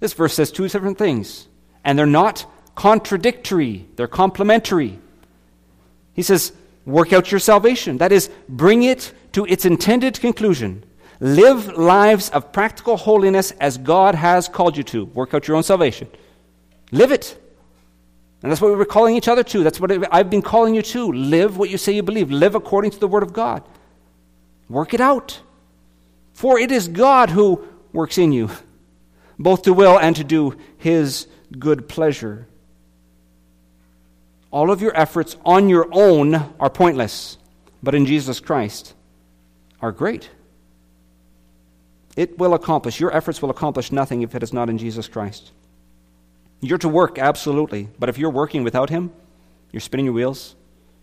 This 0.00 0.14
verse 0.14 0.32
says 0.32 0.50
two 0.50 0.66
different 0.66 0.96
things, 0.96 1.46
and 1.84 1.98
they're 1.98 2.06
not 2.06 2.46
contradictory, 2.74 3.86
they're 3.96 4.08
complementary. 4.08 4.98
He 6.14 6.22
says, 6.22 6.52
Work 6.86 7.12
out 7.12 7.32
your 7.32 7.40
salvation. 7.40 7.98
That 7.98 8.12
is, 8.12 8.30
bring 8.48 8.84
it 8.84 9.12
to 9.32 9.44
its 9.44 9.64
intended 9.64 10.20
conclusion. 10.20 10.84
Live 11.18 11.76
lives 11.76 12.30
of 12.30 12.52
practical 12.52 12.96
holiness 12.96 13.50
as 13.52 13.76
God 13.76 14.14
has 14.14 14.48
called 14.48 14.76
you 14.76 14.84
to. 14.84 15.06
Work 15.06 15.34
out 15.34 15.48
your 15.48 15.56
own 15.56 15.64
salvation. 15.64 16.08
Live 16.92 17.10
it. 17.10 17.42
And 18.42 18.52
that's 18.52 18.60
what 18.60 18.70
we 18.70 18.76
were 18.76 18.84
calling 18.84 19.16
each 19.16 19.26
other 19.26 19.42
to. 19.42 19.64
That's 19.64 19.80
what 19.80 20.14
I've 20.14 20.30
been 20.30 20.42
calling 20.42 20.74
you 20.74 20.82
to. 20.82 21.10
Live 21.12 21.56
what 21.56 21.70
you 21.70 21.78
say 21.78 21.92
you 21.92 22.02
believe. 22.04 22.30
Live 22.30 22.54
according 22.54 22.92
to 22.92 23.00
the 23.00 23.08
Word 23.08 23.24
of 23.24 23.32
God. 23.32 23.64
Work 24.68 24.94
it 24.94 25.00
out. 25.00 25.40
For 26.34 26.58
it 26.58 26.70
is 26.70 26.86
God 26.86 27.30
who 27.30 27.66
works 27.92 28.18
in 28.18 28.30
you, 28.30 28.50
both 29.38 29.62
to 29.62 29.72
will 29.72 29.98
and 29.98 30.14
to 30.16 30.22
do 30.22 30.56
His 30.76 31.26
good 31.58 31.88
pleasure 31.88 32.46
all 34.56 34.70
of 34.70 34.80
your 34.80 34.96
efforts 34.96 35.36
on 35.44 35.68
your 35.68 35.86
own 35.92 36.34
are 36.58 36.70
pointless, 36.70 37.36
but 37.82 37.94
in 37.94 38.06
Jesus 38.06 38.40
Christ 38.40 38.94
are 39.82 39.92
great. 39.92 40.30
It 42.16 42.38
will 42.38 42.54
accomplish, 42.54 42.98
your 42.98 43.14
efforts 43.14 43.42
will 43.42 43.50
accomplish 43.50 43.92
nothing 43.92 44.22
if 44.22 44.34
it 44.34 44.42
is 44.42 44.54
not 44.54 44.70
in 44.70 44.78
Jesus 44.78 45.08
Christ. 45.08 45.52
You're 46.62 46.78
to 46.78 46.88
work, 46.88 47.18
absolutely, 47.18 47.90
but 47.98 48.08
if 48.08 48.16
you're 48.16 48.30
working 48.30 48.64
without 48.64 48.88
Him, 48.88 49.12
you're 49.72 49.82
spinning 49.82 50.06
your 50.06 50.14
wheels, 50.14 50.54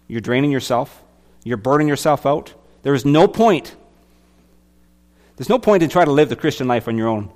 you're 0.08 0.20
draining 0.20 0.50
yourself, 0.50 1.04
you're 1.44 1.56
burning 1.56 1.88
yourself 1.88 2.26
out. 2.26 2.56
There 2.82 2.96
is 2.96 3.06
no 3.06 3.28
point. 3.28 3.76
There's 5.36 5.50
no 5.50 5.60
point 5.60 5.84
in 5.84 5.92
trying 5.92 6.08
to 6.08 6.12
live 6.12 6.30
the 6.30 6.36
Christian 6.36 6.68
life 6.68 6.88
on 6.88 6.98
your 6.98 7.08
own. 7.08 7.32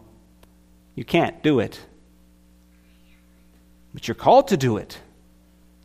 You 0.96 1.06
can't 1.06 1.44
do 1.44 1.60
it. 1.60 1.80
But 3.94 4.08
you're 4.08 4.16
called 4.16 4.48
to 4.48 4.58
do 4.58 4.78
it. 4.78 4.98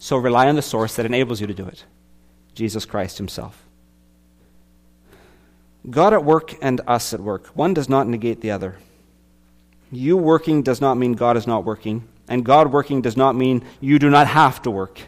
So 0.03 0.17
rely 0.17 0.49
on 0.49 0.57
the 0.57 0.63
source 0.63 0.97
that 0.97 1.07
enables 1.07 1.41
you 1.41 1.47
to 1.47 1.55
do 1.55 1.65
it 1.65 1.85
Jesus 2.57 2.85
Christ 2.85 3.19
Himself. 3.19 3.63
God 5.89 6.13
at 6.13 6.25
work 6.25 6.57
and 6.61 6.81
us 6.89 7.15
at 7.15 7.21
work. 7.21 7.47
One 7.55 7.73
does 7.73 7.89
not 7.89 8.09
negate 8.09 8.41
the 8.41 8.51
other. 8.51 8.79
You 9.93 10.17
working 10.17 10.65
does 10.65 10.81
not 10.81 10.97
mean 10.97 11.13
God 11.13 11.37
is 11.37 11.47
not 11.47 11.65
working, 11.65 12.09
and 12.27 12.45
God 12.45 12.73
working 12.73 13.01
does 13.01 13.17
not 13.17 13.37
mean 13.37 13.65
you 13.81 14.01
do 14.01 14.11
not 14.11 14.27
have 14.27 14.61
to 14.63 14.73
work. 14.73 15.03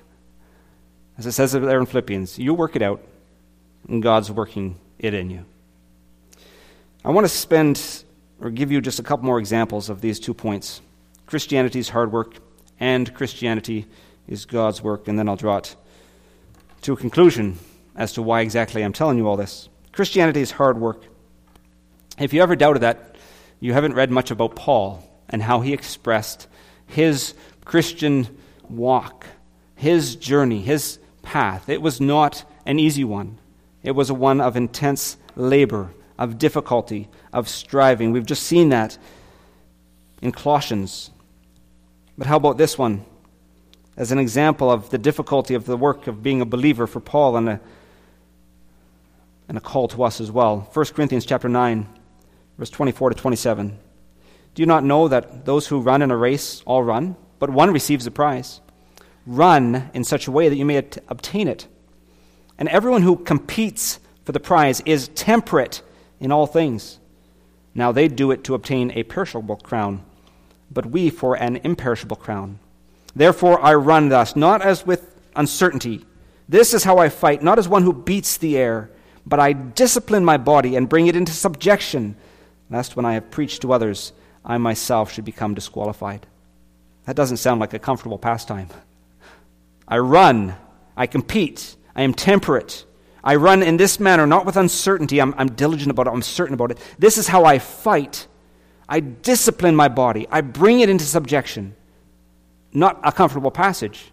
As 1.19 1.27
it 1.27 1.33
says 1.33 1.51
there 1.51 1.81
in 1.81 1.87
Philippians, 1.87 2.39
you 2.39 2.55
work 2.55 2.77
it 2.77 2.83
out, 2.83 3.03
and 3.89 4.01
God's 4.01 4.31
working 4.31 4.77
it 5.01 5.13
in 5.13 5.29
you. 5.29 5.45
I 7.05 7.11
want 7.11 7.25
to 7.25 7.29
spend 7.29 8.05
or 8.41 8.49
give 8.49 8.71
you 8.71 8.81
just 8.81 9.01
a 9.01 9.03
couple 9.03 9.27
more 9.27 9.41
examples 9.41 9.91
of 9.91 10.01
these 10.01 10.21
two 10.21 10.35
points 10.35 10.81
Christianity's 11.27 11.89
hard 11.89 12.13
work 12.13 12.37
and 12.79 13.13
Christianity 13.13 13.87
is 14.27 14.47
God's 14.47 14.83
work, 14.83 15.09
and 15.09 15.19
then 15.19 15.29
I'll 15.29 15.37
draw 15.37 15.59
it 15.59 15.77
to 16.83 16.93
a 16.93 16.97
conclusion 16.97 17.59
as 17.97 18.13
to 18.15 18.23
why 18.23 18.41
exactly 18.41 18.83
I'm 18.83 18.93
telling 18.93 19.19
you 19.19 19.27
all 19.27 19.37
this. 19.37 19.69
Christianity 19.93 20.41
is 20.41 20.51
hard 20.51 20.79
work. 20.79 21.05
If 22.19 22.33
you 22.33 22.43
ever 22.43 22.57
doubted 22.57 22.83
that, 22.83 23.17
you 23.61 23.73
haven't 23.73 23.95
read 23.95 24.11
much 24.11 24.31
about 24.31 24.57
Paul 24.57 25.09
and 25.29 25.43
how 25.43 25.61
he 25.61 25.73
expressed 25.73 26.49
his 26.87 27.35
Christian 27.65 28.27
walk, 28.69 29.27
his 29.75 30.17
journey, 30.17 30.61
his 30.61 30.99
path. 31.23 31.69
It 31.69 31.81
was 31.81 32.01
not 32.01 32.45
an 32.67 32.79
easy 32.79 33.05
one, 33.05 33.39
it 33.83 33.93
was 33.93 34.11
a 34.11 34.15
one 34.15 34.41
of 34.41 34.57
intense 34.57 35.17
labor, 35.37 35.95
of 36.19 36.39
difficulty, 36.39 37.09
of 37.33 37.49
striving. 37.49 38.13
We've 38.13 38.27
just 38.27 38.45
seen 38.45 38.71
that 38.71 38.97
in 40.23 40.33
Colossians. 40.33 41.11
But 42.17 42.27
how 42.27 42.37
about 42.37 42.57
this 42.57 42.79
one? 42.79 43.05
As 43.97 44.11
an 44.11 44.19
example 44.19 44.71
of 44.71 44.91
the 44.91 44.99
difficulty 44.99 45.55
of 45.55 45.67
the 45.67 45.77
work 45.77 46.07
of 46.07 46.23
being 46.23 46.41
a 46.41 46.47
believer 46.47 46.87
for 46.87 47.01
Paul 47.01 47.37
and 47.37 47.49
a, 47.49 47.61
and 49.49 49.57
a 49.57 49.61
call 49.61 49.89
to 49.89 50.03
us 50.03 50.21
as 50.21 50.31
well. 50.31 50.69
1 50.73 50.87
Corinthians 50.87 51.25
chapter 51.25 51.49
9, 51.49 51.87
verse 52.59 52.71
24 52.71 53.11
to 53.11 53.17
27. 53.17 53.79
Do 54.55 54.63
you 54.63 54.67
not 54.67 54.85
know 54.85 55.09
that 55.09 55.45
those 55.45 55.67
who 55.67 55.81
run 55.81 56.03
in 56.03 56.11
a 56.11 56.17
race 56.17 56.63
all 56.65 56.83
run, 56.83 57.17
but 57.39 57.51
one 57.51 57.73
receives 57.73 58.07
a 58.07 58.11
prize? 58.11 58.61
Run 59.27 59.91
in 59.95 60.05
such 60.05 60.27
a 60.27 60.33
way 60.33 60.49
that 60.49 60.57
you 60.57 60.65
may 60.65 60.77
obtain 61.09 61.49
it. 61.49 61.67
And 62.59 62.69
everyone 62.69 63.03
who 63.03 63.17
competes 63.17 63.99
for 64.25 64.33
the 64.33 64.41
prize 64.41 64.81
is 64.87 65.09
temperate 65.09 65.83
in 66.21 66.33
all 66.33 66.47
things. 66.47 66.99
Now 67.75 67.93
they 67.93 68.09
do 68.09 68.31
it 68.31 68.45
to 68.45 68.55
obtain 68.55 68.93
a 68.93 69.03
perishable 69.03 69.57
crown, 69.57 70.05
but 70.71 70.87
we 70.87 71.11
for 71.11 71.37
an 71.37 71.57
imperishable 71.57 72.17
crown. 72.17 72.59
Therefore 73.17 73.61
I 73.61 73.75
run 73.75 74.09
thus, 74.09 74.37
not 74.37 74.63
as 74.63 74.87
with 74.87 75.15
uncertainty. 75.37 76.05
This 76.49 76.75
is 76.75 76.85
how 76.85 76.99
I 76.99 77.09
fight, 77.09 77.43
not 77.43 77.59
as 77.59 77.69
one 77.69 77.83
who 77.83 77.93
beats 77.93 78.37
the 78.37 78.57
air, 78.57 78.91
but 79.27 79.41
I 79.41 79.53
discipline 79.53 80.25
my 80.25 80.37
body 80.37 80.77
and 80.77 80.89
bring 80.89 81.07
it 81.07 81.17
into 81.17 81.33
subjection, 81.33 82.17
lest 82.71 82.97
when 82.97 83.05
I 83.05 83.15
have 83.15 83.31
preached 83.31 83.63
to 83.63 83.73
others, 83.73 84.13
I 84.45 84.59
myself 84.59 85.13
should 85.13 85.25
become 85.25 85.55
disqualified. 85.55 86.27
That 87.07 87.17
doesn't 87.17 87.39
sound 87.39 87.61
like 87.61 87.73
a 87.73 87.79
comfortable 87.79 88.19
pastime. 88.19 88.69
I 89.87 89.99
run, 89.99 90.57
I 90.97 91.07
compete, 91.07 91.77
I 91.95 92.03
am 92.03 92.15
temperate. 92.15 92.85
I 93.23 93.37
run 93.37 93.63
in 93.63 93.79
this 93.79 93.99
manner, 93.99 94.27
not 94.27 94.45
with 94.45 94.57
uncertainty. 94.57 95.21
I'm, 95.21 95.35
I'm 95.39 95.53
diligent 95.53 95.91
about 95.91 96.07
it, 96.07 96.11
I'm 96.11 96.23
certain 96.23 96.55
about 96.55 96.71
it. 96.71 96.79
This 96.99 97.17
is 97.17 97.29
how 97.29 97.45
I 97.45 97.59
fight. 97.59 98.27
I 98.87 99.01
discipline 99.01 99.77
my 99.77 99.89
body, 99.89 100.27
I 100.31 100.43
bring 100.43 100.81
it 100.81 100.91
into 100.91 101.05
subjection. 101.05 101.75
Not 102.75 103.01
a 103.05 103.13
comfortable 103.13 103.53
passage. 103.53 104.11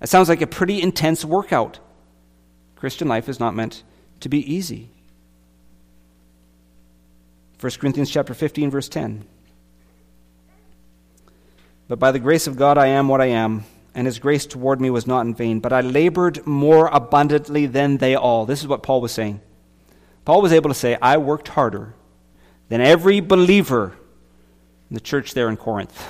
It 0.00 0.08
sounds 0.08 0.28
like 0.28 0.42
a 0.42 0.46
pretty 0.46 0.82
intense 0.82 1.24
workout. 1.24 1.78
Christian 2.76 3.08
life 3.08 3.28
is 3.30 3.40
not 3.40 3.54
meant 3.54 3.82
to 4.20 4.28
be 4.28 4.54
easy. 4.54 4.90
1 7.60 7.72
Corinthians 7.80 8.10
chapter 8.10 8.34
15 8.34 8.70
verse 8.70 8.90
10. 8.90 9.24
But 11.88 11.98
by 11.98 12.12
the 12.12 12.18
grace 12.18 12.46
of 12.46 12.56
God 12.56 12.76
I 12.76 12.88
am 12.88 13.08
what 13.08 13.22
I 13.22 13.26
am, 13.26 13.64
and 13.94 14.06
his 14.06 14.18
grace 14.18 14.44
toward 14.44 14.80
me 14.80 14.90
was 14.90 15.06
not 15.06 15.22
in 15.22 15.34
vain, 15.34 15.60
but 15.60 15.72
I 15.72 15.80
labored 15.80 16.46
more 16.46 16.88
abundantly 16.88 17.64
than 17.64 17.96
they 17.96 18.14
all. 18.14 18.44
This 18.44 18.60
is 18.60 18.68
what 18.68 18.82
Paul 18.82 19.00
was 19.00 19.12
saying. 19.12 19.40
Paul 20.24 20.42
was 20.42 20.52
able 20.52 20.68
to 20.68 20.74
say, 20.74 20.98
I 21.00 21.16
worked 21.16 21.48
harder 21.48 21.94
than 22.68 22.80
every 22.80 23.20
believer 23.20 23.96
in 24.90 24.94
the 24.94 25.00
church 25.00 25.32
there 25.32 25.48
in 25.48 25.56
Corinth, 25.56 26.06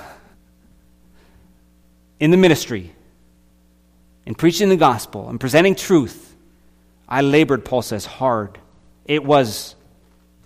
in 2.20 2.30
the 2.30 2.36
ministry, 2.36 2.92
in 4.26 4.34
preaching 4.34 4.68
the 4.68 4.76
gospel, 4.76 5.28
and 5.28 5.38
presenting 5.38 5.74
truth. 5.74 6.34
I 7.08 7.20
labored, 7.20 7.64
Paul 7.64 7.82
says, 7.82 8.06
hard. 8.06 8.58
It 9.04 9.24
was 9.24 9.74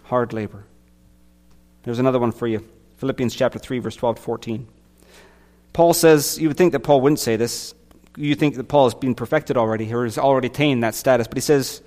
hard 0.05 0.33
labor. 0.33 0.65
There's 1.85 1.99
another 1.99 2.19
one 2.19 2.33
for 2.33 2.47
you 2.47 2.69
Philippians 2.99 3.35
chapter 3.35 3.59
3, 3.59 3.79
verse 3.79 3.97
12 3.97 4.17
to 4.17 4.23
14. 4.23 4.67
Paul 5.73 5.95
says, 5.95 6.39
you 6.39 6.49
would 6.49 6.57
think 6.57 6.73
that 6.73 6.81
Paul 6.81 7.01
wouldn't 7.01 7.21
say 7.21 7.37
this. 7.37 7.75
You 8.17 8.35
think 8.35 8.57
that 8.57 8.65
Paul 8.65 8.87
has 8.87 8.95
been 8.95 9.15
perfected 9.15 9.57
already, 9.57 9.93
or 9.95 10.03
has 10.03 10.19
already 10.19 10.49
attained 10.49 10.83
that 10.83 10.97
status. 10.97 11.29
But 11.29 11.37
he 11.37 11.43
says, 11.43 11.81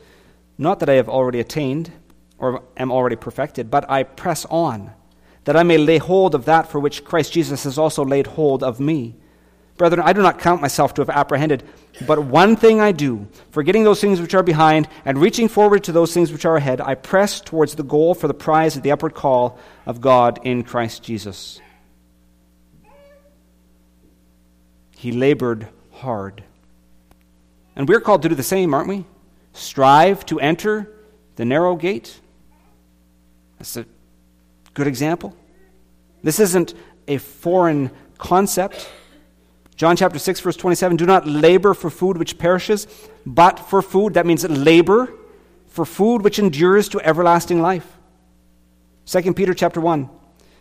Not 0.57 0.79
that 0.79 0.89
I 0.89 0.93
have 0.93 1.09
already 1.09 1.41
attained 1.41 1.91
or 2.37 2.63
am 2.77 2.91
already 2.91 3.17
perfected, 3.17 3.69
but 3.69 3.89
I 3.89 4.03
press 4.03 4.45
on, 4.45 4.91
that 5.43 5.57
I 5.57 5.63
may 5.63 5.77
lay 5.77 5.97
hold 5.97 6.33
of 6.33 6.45
that 6.45 6.71
for 6.71 6.79
which 6.79 7.03
Christ 7.03 7.33
Jesus 7.33 7.65
has 7.65 7.77
also 7.77 8.05
laid 8.05 8.27
hold 8.27 8.63
of 8.63 8.79
me. 8.79 9.15
Brethren, 9.81 10.03
I 10.05 10.13
do 10.13 10.21
not 10.21 10.37
count 10.37 10.61
myself 10.61 10.93
to 10.93 11.01
have 11.01 11.09
apprehended, 11.09 11.63
but 12.05 12.23
one 12.23 12.55
thing 12.55 12.79
I 12.79 12.91
do, 12.91 13.27
forgetting 13.49 13.83
those 13.83 13.99
things 13.99 14.21
which 14.21 14.35
are 14.35 14.43
behind 14.43 14.87
and 15.05 15.17
reaching 15.17 15.47
forward 15.47 15.85
to 15.85 15.91
those 15.91 16.13
things 16.13 16.31
which 16.31 16.45
are 16.45 16.55
ahead, 16.55 16.79
I 16.79 16.93
press 16.93 17.41
towards 17.41 17.73
the 17.73 17.81
goal 17.81 18.13
for 18.13 18.27
the 18.27 18.35
prize 18.35 18.77
of 18.77 18.83
the 18.83 18.91
upward 18.91 19.15
call 19.15 19.57
of 19.87 19.99
God 19.99 20.39
in 20.43 20.63
Christ 20.63 21.01
Jesus. 21.01 21.59
He 24.97 25.11
labored 25.11 25.67
hard. 25.93 26.43
And 27.75 27.89
we're 27.89 28.01
called 28.01 28.21
to 28.21 28.29
do 28.29 28.35
the 28.35 28.43
same, 28.43 28.75
aren't 28.75 28.87
we? 28.87 29.05
Strive 29.53 30.27
to 30.27 30.39
enter 30.39 30.93
the 31.37 31.45
narrow 31.45 31.75
gate. 31.75 32.19
That's 33.57 33.77
a 33.77 33.87
good 34.75 34.85
example. 34.85 35.35
This 36.21 36.39
isn't 36.39 36.75
a 37.07 37.17
foreign 37.17 37.89
concept. 38.19 38.87
John 39.75 39.95
chapter 39.95 40.19
6, 40.19 40.39
verse 40.41 40.57
27 40.57 40.97
Do 40.97 41.05
not 41.05 41.27
labor 41.27 41.73
for 41.73 41.89
food 41.89 42.17
which 42.17 42.37
perishes, 42.37 42.87
but 43.25 43.59
for 43.59 43.81
food, 43.81 44.13
that 44.13 44.25
means 44.25 44.47
labor 44.47 45.13
for 45.67 45.85
food 45.85 46.21
which 46.21 46.39
endures 46.39 46.89
to 46.89 46.99
everlasting 47.01 47.61
life. 47.61 47.97
2 49.05 49.33
Peter 49.33 49.53
chapter 49.53 49.81
1 49.81 50.09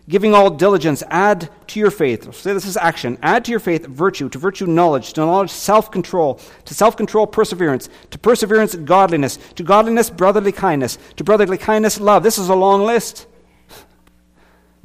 Giving 0.09 0.35
all 0.35 0.51
diligence, 0.51 1.05
add 1.09 1.51
to 1.69 1.79
your 1.79 1.91
faith. 1.91 2.35
Say 2.35 2.53
this 2.53 2.67
is 2.67 2.77
action. 2.77 3.17
Add 3.23 3.45
to 3.45 3.53
your 3.53 3.61
faith 3.61 3.87
virtue, 3.87 4.29
to 4.31 4.39
virtue 4.39 4.67
knowledge, 4.67 5.13
to 5.13 5.21
knowledge 5.21 5.51
self 5.51 5.91
control, 5.91 6.41
to 6.65 6.75
self 6.75 6.97
control 6.97 7.29
perseverance, 7.29 7.89
to 8.11 8.19
perseverance 8.19 8.75
godliness, 8.75 9.39
to 9.55 9.63
godliness 9.63 10.11
brotherly 10.11 10.51
kindness, 10.51 10.99
to 11.17 11.23
brotherly 11.23 11.59
kindness 11.59 12.01
love. 12.01 12.25
This 12.25 12.39
is 12.39 12.49
a 12.49 12.57
long 12.57 12.85
list. 12.85 13.27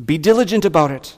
Be 0.04 0.20
diligent 0.20 0.64
about 0.64 0.92
it. 0.92 1.18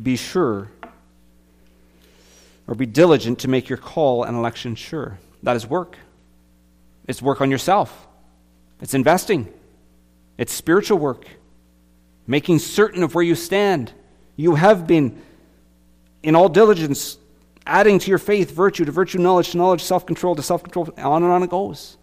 Be 0.00 0.16
sure, 0.16 0.70
or 2.66 2.74
be 2.74 2.86
diligent 2.86 3.40
to 3.40 3.48
make 3.48 3.68
your 3.68 3.78
call 3.78 4.24
and 4.24 4.36
election 4.36 4.74
sure. 4.74 5.18
That 5.42 5.56
is 5.56 5.66
work. 5.66 5.96
It's 7.08 7.20
work 7.20 7.40
on 7.40 7.50
yourself, 7.50 8.06
it's 8.80 8.94
investing, 8.94 9.52
it's 10.38 10.52
spiritual 10.52 10.98
work 10.98 11.26
making 12.30 12.60
certain 12.60 13.02
of 13.02 13.14
where 13.14 13.24
you 13.24 13.34
stand. 13.34 13.92
You 14.36 14.54
have 14.54 14.86
been, 14.86 15.20
in 16.22 16.36
all 16.36 16.48
diligence, 16.48 17.18
adding 17.66 17.98
to 17.98 18.08
your 18.08 18.18
faith 18.18 18.52
virtue, 18.52 18.84
to 18.84 18.92
virtue 18.92 19.18
knowledge, 19.18 19.50
to 19.50 19.56
knowledge 19.56 19.82
self 19.82 20.06
control, 20.06 20.36
to 20.36 20.42
self 20.42 20.62
control, 20.62 20.88
on 20.96 21.24
and 21.24 21.32
on 21.32 21.42
it 21.42 21.50
goes. 21.50 21.96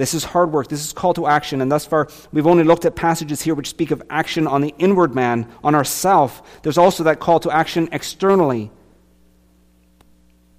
This 0.00 0.14
is 0.14 0.24
hard 0.24 0.50
work. 0.50 0.68
This 0.68 0.82
is 0.82 0.94
call 0.94 1.12
to 1.12 1.26
action. 1.26 1.60
And 1.60 1.70
thus 1.70 1.84
far, 1.84 2.08
we've 2.32 2.46
only 2.46 2.64
looked 2.64 2.86
at 2.86 2.96
passages 2.96 3.42
here 3.42 3.54
which 3.54 3.68
speak 3.68 3.90
of 3.90 4.02
action 4.08 4.46
on 4.46 4.62
the 4.62 4.74
inward 4.78 5.14
man, 5.14 5.46
on 5.62 5.74
ourself. 5.74 6.62
There's 6.62 6.78
also 6.78 7.04
that 7.04 7.20
call 7.20 7.38
to 7.40 7.50
action 7.50 7.90
externally. 7.92 8.70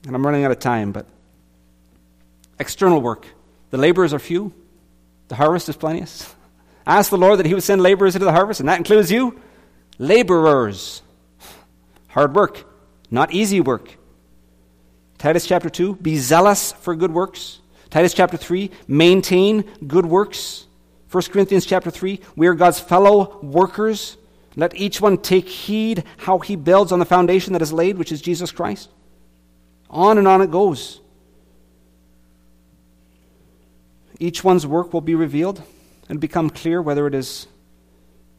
And 0.05 0.15
I'm 0.15 0.23
running 0.23 0.45
out 0.45 0.51
of 0.51 0.59
time, 0.59 0.91
but 0.91 1.07
external 2.59 3.01
work. 3.01 3.25
The 3.71 3.79
laborers 3.79 4.13
are 4.13 4.19
few, 4.19 4.53
the 5.27 5.35
harvest 5.35 5.69
is 5.69 5.75
plenteous. 5.75 6.35
Ask 6.85 7.09
the 7.09 7.17
Lord 7.17 7.39
that 7.39 7.47
He 7.47 7.55
would 7.55 7.63
send 7.63 7.81
laborers 7.81 8.15
into 8.15 8.25
the 8.25 8.31
harvest, 8.31 8.59
and 8.59 8.69
that 8.69 8.77
includes 8.77 9.11
you. 9.11 9.41
Laborers. 9.97 11.01
Hard 12.09 12.35
work, 12.35 12.63
not 13.09 13.33
easy 13.33 13.59
work. 13.59 13.97
Titus 15.17 15.47
chapter 15.47 15.69
2, 15.71 15.95
be 15.95 16.17
zealous 16.17 16.73
for 16.73 16.95
good 16.95 17.11
works. 17.11 17.57
Titus 17.91 18.13
chapter 18.13 18.37
3, 18.37 18.71
maintain 18.87 19.63
good 19.85 20.05
works. 20.05 20.65
1 21.11 21.23
Corinthians 21.25 21.65
chapter 21.65 21.91
3, 21.91 22.21
we 22.37 22.47
are 22.47 22.53
God's 22.53 22.79
fellow 22.79 23.37
workers. 23.43 24.17
Let 24.55 24.75
each 24.75 25.01
one 25.01 25.17
take 25.17 25.47
heed 25.47 26.05
how 26.17 26.39
he 26.39 26.55
builds 26.55 26.93
on 26.93 26.99
the 26.99 27.05
foundation 27.05 27.53
that 27.53 27.61
is 27.61 27.73
laid, 27.73 27.97
which 27.97 28.13
is 28.13 28.21
Jesus 28.21 28.51
Christ. 28.51 28.89
On 29.89 30.17
and 30.17 30.25
on 30.25 30.41
it 30.41 30.51
goes. 30.51 31.01
Each 34.19 34.41
one's 34.41 34.65
work 34.65 34.93
will 34.93 35.01
be 35.01 35.15
revealed 35.15 35.61
and 36.07 36.19
become 36.19 36.49
clear 36.49 36.81
whether 36.81 37.07
it 37.07 37.13
is 37.13 37.47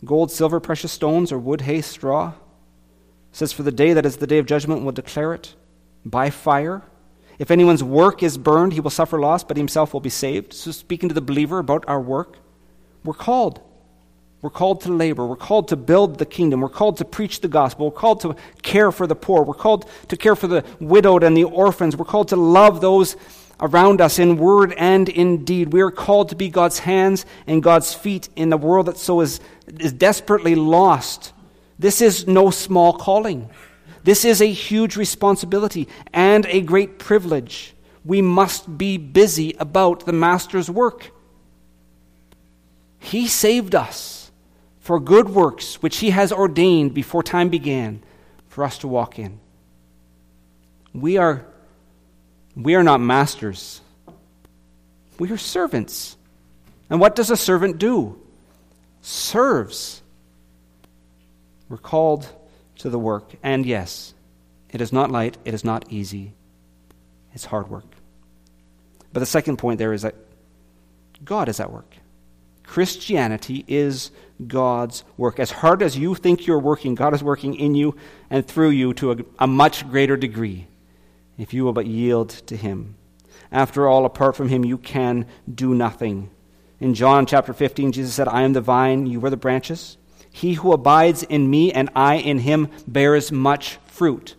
gold, 0.03 0.31
silver, 0.31 0.61
precious 0.61 0.93
stones, 0.93 1.31
or 1.31 1.39
wood, 1.39 1.61
hay, 1.63 1.83
straw. 1.83 2.29
It 2.29 3.37
says, 3.37 3.53
For 3.53 3.65
the 3.65 3.73
day 3.73 3.93
that 3.93 4.07
is 4.07 4.17
the 4.17 4.27
day 4.27 4.39
of 4.39 4.47
judgment 4.47 4.83
will 4.83 4.93
declare 4.93 5.35
it. 5.35 5.55
by 6.07 6.31
fire. 6.31 6.83
If 7.39 7.51
anyone's 7.51 7.83
work 7.83 8.23
is 8.23 8.39
burned, 8.39 8.73
he 8.73 8.81
will 8.81 8.91
suffer 8.91 9.19
loss, 9.19 9.43
but 9.45 9.57
himself 9.57 9.93
will 9.93 10.01
be 10.01 10.11
saved. 10.11 10.53
So, 10.53 10.71
speaking 10.71 11.09
to 11.09 11.15
the 11.15 11.21
believer 11.21 11.59
about 11.59 11.85
our 11.89 12.01
work, 12.01 12.39
we're 13.05 13.15
called. 13.15 13.61
We're 14.43 14.51
called 14.51 14.81
to 14.83 14.93
labor. 14.93 15.25
We're 15.25 15.37
called 15.37 15.69
to 15.69 15.77
build 15.77 16.19
the 16.19 16.27
kingdom. 16.27 16.61
We're 16.61 16.69
called 16.69 16.97
to 16.97 17.05
preach 17.05 17.41
the 17.41 17.49
gospel. 17.49 17.87
We're 17.87 17.99
called 17.99 18.21
to 18.23 18.37
care 18.63 18.91
for 18.91 19.07
the 19.07 19.15
poor. 19.15 19.45
We're 19.45 19.55
called 19.55 19.89
to 20.09 20.17
care 20.17 20.35
for 20.35 20.49
the 20.49 20.65
widowed 20.81 21.23
and 21.23 21.37
the 21.37 21.45
orphans. 21.45 21.97
We're 21.97 22.05
called 22.05 22.29
to 22.29 22.37
love 22.37 22.81
those 22.81 23.17
around 23.61 24.01
us 24.01 24.19
in 24.19 24.37
word 24.37 24.75
and 24.77 25.09
in 25.09 25.45
deed. 25.45 25.73
We 25.73 25.81
are 25.81 25.93
called 25.93 26.31
to 26.31 26.35
be 26.35 26.49
God's 26.49 26.81
hands 26.81 27.25
and 27.47 27.63
God's 27.63 27.95
feet 27.95 28.29
in 28.35 28.51
the 28.51 28.57
world 28.57 28.87
that 28.87 28.99
so 28.99 29.21
is, 29.21 29.39
is 29.79 29.93
desperately 29.93 30.57
lost. 30.57 31.33
This 31.79 32.01
is 32.01 32.27
no 32.27 32.51
small 32.51 32.93
calling. 32.93 33.49
This 34.05 34.25
is 34.25 34.41
a 34.41 34.51
huge 34.51 34.97
responsibility 34.97 35.89
and 36.13 36.47
a 36.47 36.61
great 36.61 36.99
privilege. 36.99 37.75
We 38.05 38.21
must 38.21 38.77
be 38.77 38.99
busy 38.99 39.55
about 39.59 40.07
the 40.07 40.13
Master's 40.13 40.69
work. 40.69 41.13
He 42.99 43.29
saved 43.29 43.75
us 43.75 44.31
for 44.81 44.99
good 44.99 45.29
works 45.29 45.83
which 45.83 45.99
He 45.99 46.11
has 46.11 46.33
ordained 46.33 46.95
before 46.95 47.23
time 47.23 47.49
began 47.49 48.03
for 48.49 48.65
us 48.65 48.79
to 48.79 48.89
walk 48.89 49.19
in. 49.19 49.39
We 50.93 51.17
are 51.17 51.47
we 52.55 52.75
are 52.75 52.83
not 52.83 53.01
masters, 53.01 53.81
we 55.19 55.31
are 55.31 55.39
servants. 55.39 56.17
And 56.91 57.01
what 57.01 57.17
does 57.17 57.31
a 57.31 57.37
servant 57.39 57.79
do? 57.79 58.21
Serves. 59.01 60.03
We're 61.71 61.79
called 61.79 62.29
to 62.83 62.91
the 62.91 62.99
work. 62.99 63.35
And 63.43 63.65
yes, 63.65 64.13
it 64.71 64.81
is 64.81 64.93
not 64.93 65.11
light, 65.11 65.39
it 65.45 65.55
is 65.55 65.65
not 65.65 65.91
easy, 65.91 66.35
it's 67.33 67.45
hard 67.45 67.71
work. 67.71 67.87
But 69.13 69.21
the 69.21 69.27
second 69.27 69.59
point 69.59 69.79
there 69.79 69.93
is 69.93 70.03
that 70.03 70.15
God 71.25 71.49
is 71.49 71.61
at 71.61 71.71
work. 71.71 71.95
Christianity 72.65 73.65
is 73.69 74.11
God's 74.47 75.05
work. 75.17 75.39
As 75.39 75.51
hard 75.51 75.83
as 75.83 75.97
you 75.97 76.15
think 76.15 76.47
you're 76.47 76.59
working, 76.59 76.95
God 76.95 77.15
is 77.15 77.23
working 77.23 77.55
in 77.55 77.75
you 77.75 77.97
and 78.31 78.47
through 78.47 78.71
you 78.71 78.95
to 78.95 79.13
a, 79.13 79.17
a 79.39 79.47
much 79.47 79.89
greater 79.89 80.17
degree 80.17 80.67
if 81.39 81.55
you 81.55 81.65
will 81.65 81.73
but 81.73 81.87
yield 81.87 82.31
to 82.31 82.57
him. 82.57 82.97
After 83.53 83.87
all, 83.87 84.07
apart 84.07 84.35
from 84.35 84.49
him, 84.49 84.65
you 84.65 84.79
can 84.79 85.27
do 85.53 85.75
nothing. 85.75 86.31
In 86.81 86.95
John 86.95 87.27
chapter 87.27 87.53
15, 87.53 87.93
Jesus 87.93 88.15
said, 88.15 88.27
I 88.27 88.43
am 88.43 88.55
the 88.55 88.61
vine, 88.61 89.07
you 89.07 89.25
are 89.25 89.31
the 89.31 89.37
branches. 89.37 89.99
He 90.33 90.55
who 90.55 90.73
abides 90.73 91.23
in 91.23 91.49
me 91.49 91.73
and 91.73 91.91
I 91.95 92.17
in 92.17 92.39
him 92.39 92.69
bears 92.89 93.31
much 93.31 93.77
fruit. 93.87 94.35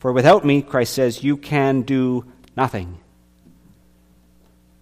For 0.00 0.12
without 0.12 0.44
me, 0.44 0.60
Christ 0.60 0.92
says, 0.92 1.24
you 1.24 1.36
can 1.36 1.82
do 1.82 2.26
nothing. 2.56 2.98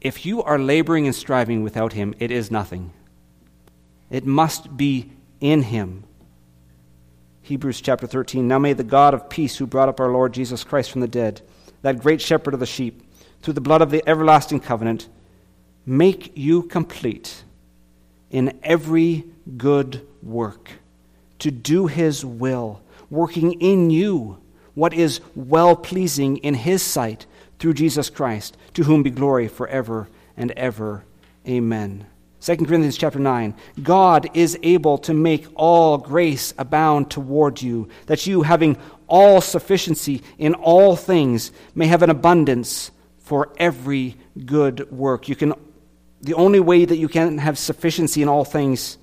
If 0.00 0.26
you 0.26 0.42
are 0.42 0.59
laboring 0.59 1.07
and 1.07 1.14
striving 1.14 1.62
without 1.62 1.92
him, 1.92 2.14
it 2.18 2.30
is 2.30 2.50
nothing. 2.50 2.92
It 4.11 4.26
must 4.26 4.76
be 4.76 5.12
in 5.40 5.62
him. 5.62 6.04
Hebrews 7.42 7.80
chapter 7.80 8.07
13. 8.07 8.48
Now 8.48 8.59
may 8.59 8.72
the 8.72 8.83
God 8.83 9.12
of 9.12 9.28
peace, 9.28 9.57
who 9.57 9.66
brought 9.66 9.88
up 9.88 10.00
our 10.00 10.11
Lord 10.11 10.33
Jesus 10.33 10.64
Christ 10.64 10.90
from 10.90 11.02
the 11.02 11.09
dead, 11.09 11.42
that 11.83 12.00
great 12.00 12.20
shepherd 12.20 12.54
of 12.54 12.61
the 12.61 12.66
sheep, 12.66 13.02
through 13.42 13.54
the 13.54 13.61
blood 13.61 13.83
of 13.83 13.90
the 13.90 14.02
everlasting 14.09 14.61
covenant, 14.61 15.09
make 15.85 16.37
you 16.37 16.62
complete 16.62 17.44
in 18.35 18.59
every 18.64 19.25
good 19.57 20.05
work, 20.20 20.68
to 21.38 21.53
do 21.53 21.87
his 21.87 22.25
will, 22.25 22.83
working 23.09 23.53
in 23.61 23.90
you 23.90 24.37
what 24.75 24.92
is 24.92 25.20
well 25.37 25.77
pleasing 25.77 26.38
in 26.38 26.53
his 26.53 26.83
sight 26.83 27.27
through 27.61 27.75
Jesus 27.75 28.11
Christ, 28.11 28.57
to 28.73 28.83
whom 28.83 29.05
be 29.05 29.11
glory 29.11 29.47
forever 29.47 30.09
and 30.37 30.51
ever. 30.53 31.05
Amen. 31.47 32.07
2 32.40 32.57
Corinthians 32.57 32.97
chapter 32.97 33.20
9 33.20 33.55
God 33.81 34.29
is 34.35 34.59
able 34.64 34.99
to 34.99 35.14
make 35.14 35.47
all 35.55 35.97
grace 35.97 36.53
abound 36.59 37.12
toward 37.12 37.62
you, 37.62 37.88
that 38.07 38.27
you, 38.27 38.42
having 38.42 38.77
all 39.07 39.40
sufficiency 39.40 40.23
in 40.38 40.55
all 40.55 40.97
things, 40.97 41.53
may 41.77 41.87
have 41.87 42.03
an 42.03 42.11
abundance 42.11 42.90
for 43.18 43.53
every 43.59 44.16
good 44.44 44.90
work. 44.90 45.29
You 45.29 45.37
can, 45.37 45.55
the 46.24 46.34
only 46.34 46.60
way 46.60 46.84
that 46.84 46.96
you 46.96 47.08
can 47.08 47.38
have 47.38 47.58
sufficiency 47.58 48.22
in 48.22 48.28
all 48.28 48.44
things 48.44 48.98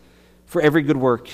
for 0.45 0.61
every 0.61 0.81
good 0.81 0.97
work 0.97 1.29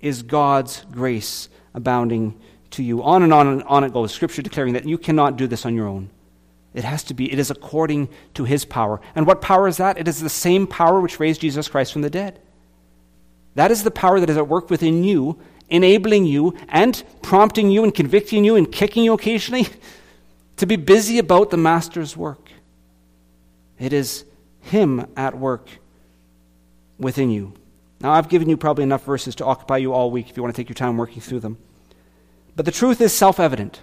is 0.00 0.22
God's 0.22 0.84
grace 0.90 1.48
abounding 1.74 2.38
to 2.70 2.82
you. 2.82 3.02
On 3.02 3.22
and 3.22 3.32
on 3.32 3.46
and 3.46 3.62
on 3.64 3.84
it 3.84 3.92
goes, 3.92 4.12
Scripture 4.12 4.42
declaring 4.42 4.74
that 4.74 4.86
you 4.86 4.98
cannot 4.98 5.36
do 5.36 5.46
this 5.46 5.66
on 5.66 5.74
your 5.74 5.86
own. 5.86 6.10
It 6.74 6.84
has 6.84 7.04
to 7.04 7.14
be. 7.14 7.30
It 7.30 7.38
is 7.38 7.50
according 7.50 8.08
to 8.34 8.44
his 8.44 8.64
power. 8.64 9.00
And 9.14 9.26
what 9.26 9.42
power 9.42 9.68
is 9.68 9.76
that? 9.76 9.98
It 9.98 10.08
is 10.08 10.20
the 10.20 10.30
same 10.30 10.66
power 10.66 11.00
which 11.00 11.20
raised 11.20 11.42
Jesus 11.42 11.68
Christ 11.68 11.92
from 11.92 12.02
the 12.02 12.10
dead. 12.10 12.40
That 13.54 13.70
is 13.70 13.82
the 13.82 13.90
power 13.90 14.20
that 14.20 14.30
is 14.30 14.38
at 14.38 14.48
work 14.48 14.70
within 14.70 15.04
you, 15.04 15.38
enabling 15.68 16.24
you 16.24 16.56
and 16.68 17.02
prompting 17.20 17.70
you 17.70 17.84
and 17.84 17.94
convicting 17.94 18.44
you 18.44 18.56
and 18.56 18.70
kicking 18.70 19.04
you 19.04 19.12
occasionally 19.12 19.66
to 20.56 20.66
be 20.66 20.76
busy 20.76 21.18
about 21.18 21.50
the 21.50 21.58
Master's 21.58 22.16
work. 22.16 22.50
It 23.78 23.92
is 23.92 24.24
him 24.62 25.06
at 25.16 25.38
work 25.38 25.68
within 26.98 27.30
you. 27.30 27.54
Now, 28.00 28.12
I've 28.12 28.28
given 28.28 28.48
you 28.48 28.56
probably 28.56 28.84
enough 28.84 29.04
verses 29.04 29.34
to 29.36 29.44
occupy 29.44 29.76
you 29.76 29.92
all 29.92 30.10
week 30.10 30.28
if 30.28 30.36
you 30.36 30.42
want 30.42 30.54
to 30.54 30.60
take 30.60 30.68
your 30.68 30.74
time 30.74 30.96
working 30.96 31.20
through 31.20 31.40
them. 31.40 31.58
But 32.56 32.64
the 32.64 32.72
truth 32.72 33.00
is 33.00 33.12
self 33.12 33.38
evident. 33.38 33.80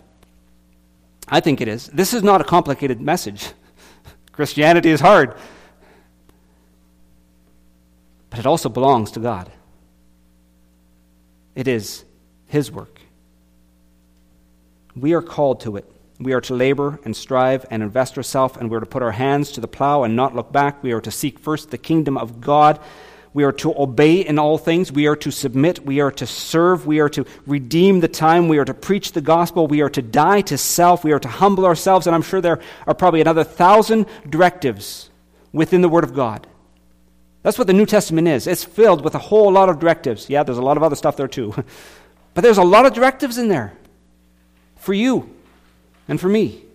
I 1.28 1.40
think 1.40 1.62
it 1.62 1.68
is. 1.68 1.88
This 1.88 2.14
is 2.14 2.24
not 2.24 2.42
a 2.42 2.44
complicated 2.44 3.00
message. 3.00 3.52
Christianity 4.32 4.90
is 4.90 5.00
hard. 5.00 5.36
But 8.30 8.40
it 8.40 8.46
also 8.46 8.70
belongs 8.70 9.12
to 9.12 9.20
God. 9.20 9.52
It 11.56 11.68
is 11.68 12.04
His 12.48 12.72
work. 12.72 13.00
We 14.96 15.14
are 15.14 15.22
called 15.22 15.62
to 15.62 15.78
it. 15.78 15.90
We 16.20 16.34
are 16.34 16.42
to 16.42 16.56
labor 16.56 17.00
and 17.06 17.16
strive 17.16 17.66
and 17.72 17.82
invest 17.82 18.18
ourselves, 18.18 18.58
and 18.58 18.70
we 18.70 18.78
are 18.78 18.82
to 18.82 18.86
put 18.86 19.02
our 19.02 19.12
hands 19.12 19.52
to 19.54 19.62
the 19.62 19.68
plow 19.68 20.04
and 20.04 20.16
not 20.16 20.36
look 20.36 20.52
back. 20.52 20.84
We 20.84 20.92
are 20.92 21.02
to 21.02 21.12
seek 21.12 21.40
first 21.40 21.72
the 21.72 21.78
kingdom 21.78 22.18
of 22.18 22.42
God 22.42 22.80
we 23.34 23.44
are 23.44 23.52
to 23.54 23.80
obey 23.80 24.22
in 24.22 24.40
all 24.40 24.58
things. 24.58 24.92
We 24.92 25.08
are 25.08 25.16
to 25.18 25.32
submit. 25.32 25.86
We 25.86 26.00
are 26.00 26.12
to 26.12 26.26
serve. 26.26 26.88
We 26.88 27.00
are 27.00 27.10
to 27.10 27.26
redeem 27.46 28.00
the 28.00 28.08
time. 28.08 28.48
We 28.48 28.58
are 28.58 28.66
to 28.66 28.74
preach 28.74 29.12
the 29.12 29.22
gospel. 29.22 29.68
We 29.68 29.82
are 29.82 29.90
to 29.92 30.02
die 30.02 30.42
to 30.42 30.58
self. 30.58 31.04
We 31.04 31.12
are 31.12 31.20
to 31.20 31.28
humble 31.28 31.66
ourselves. 31.66 32.08
And 32.08 32.16
I'm 32.16 32.24
sure 32.24 32.42
there 32.42 32.60
are 32.88 32.96
probably 32.96 33.22
another 33.22 33.44
thousand 33.44 34.08
directives 34.28 35.12
within 35.54 35.82
the 35.82 35.90
Word 35.90 36.04
of 36.04 36.16
God. 36.16 36.48
That's 37.44 37.58
what 37.58 37.68
the 37.68 37.74
New 37.74 37.86
Testament 37.86 38.28
is. 38.28 38.48
It's 38.48 38.64
filled 38.64 39.04
with 39.04 39.14
a 39.14 39.20
whole 39.20 39.52
lot 39.52 39.70
of 39.70 39.80
directives. 39.80 40.30
Yeah, 40.30 40.44
there's 40.44 40.58
a 40.58 40.64
lot 40.64 40.78
of 40.78 40.84
other 40.84 40.96
stuff 40.96 41.16
there 41.16 41.28
too. 41.28 41.54
but 42.34 42.42
there's 42.42 42.58
a 42.58 42.64
lot 42.64 42.86
of 42.86 42.94
directives 42.94 43.38
in 43.38 43.48
there 43.48 43.74
for 44.76 44.94
you 44.94 45.34
and 46.10 46.20
for 46.20 46.28
me. 46.28 46.66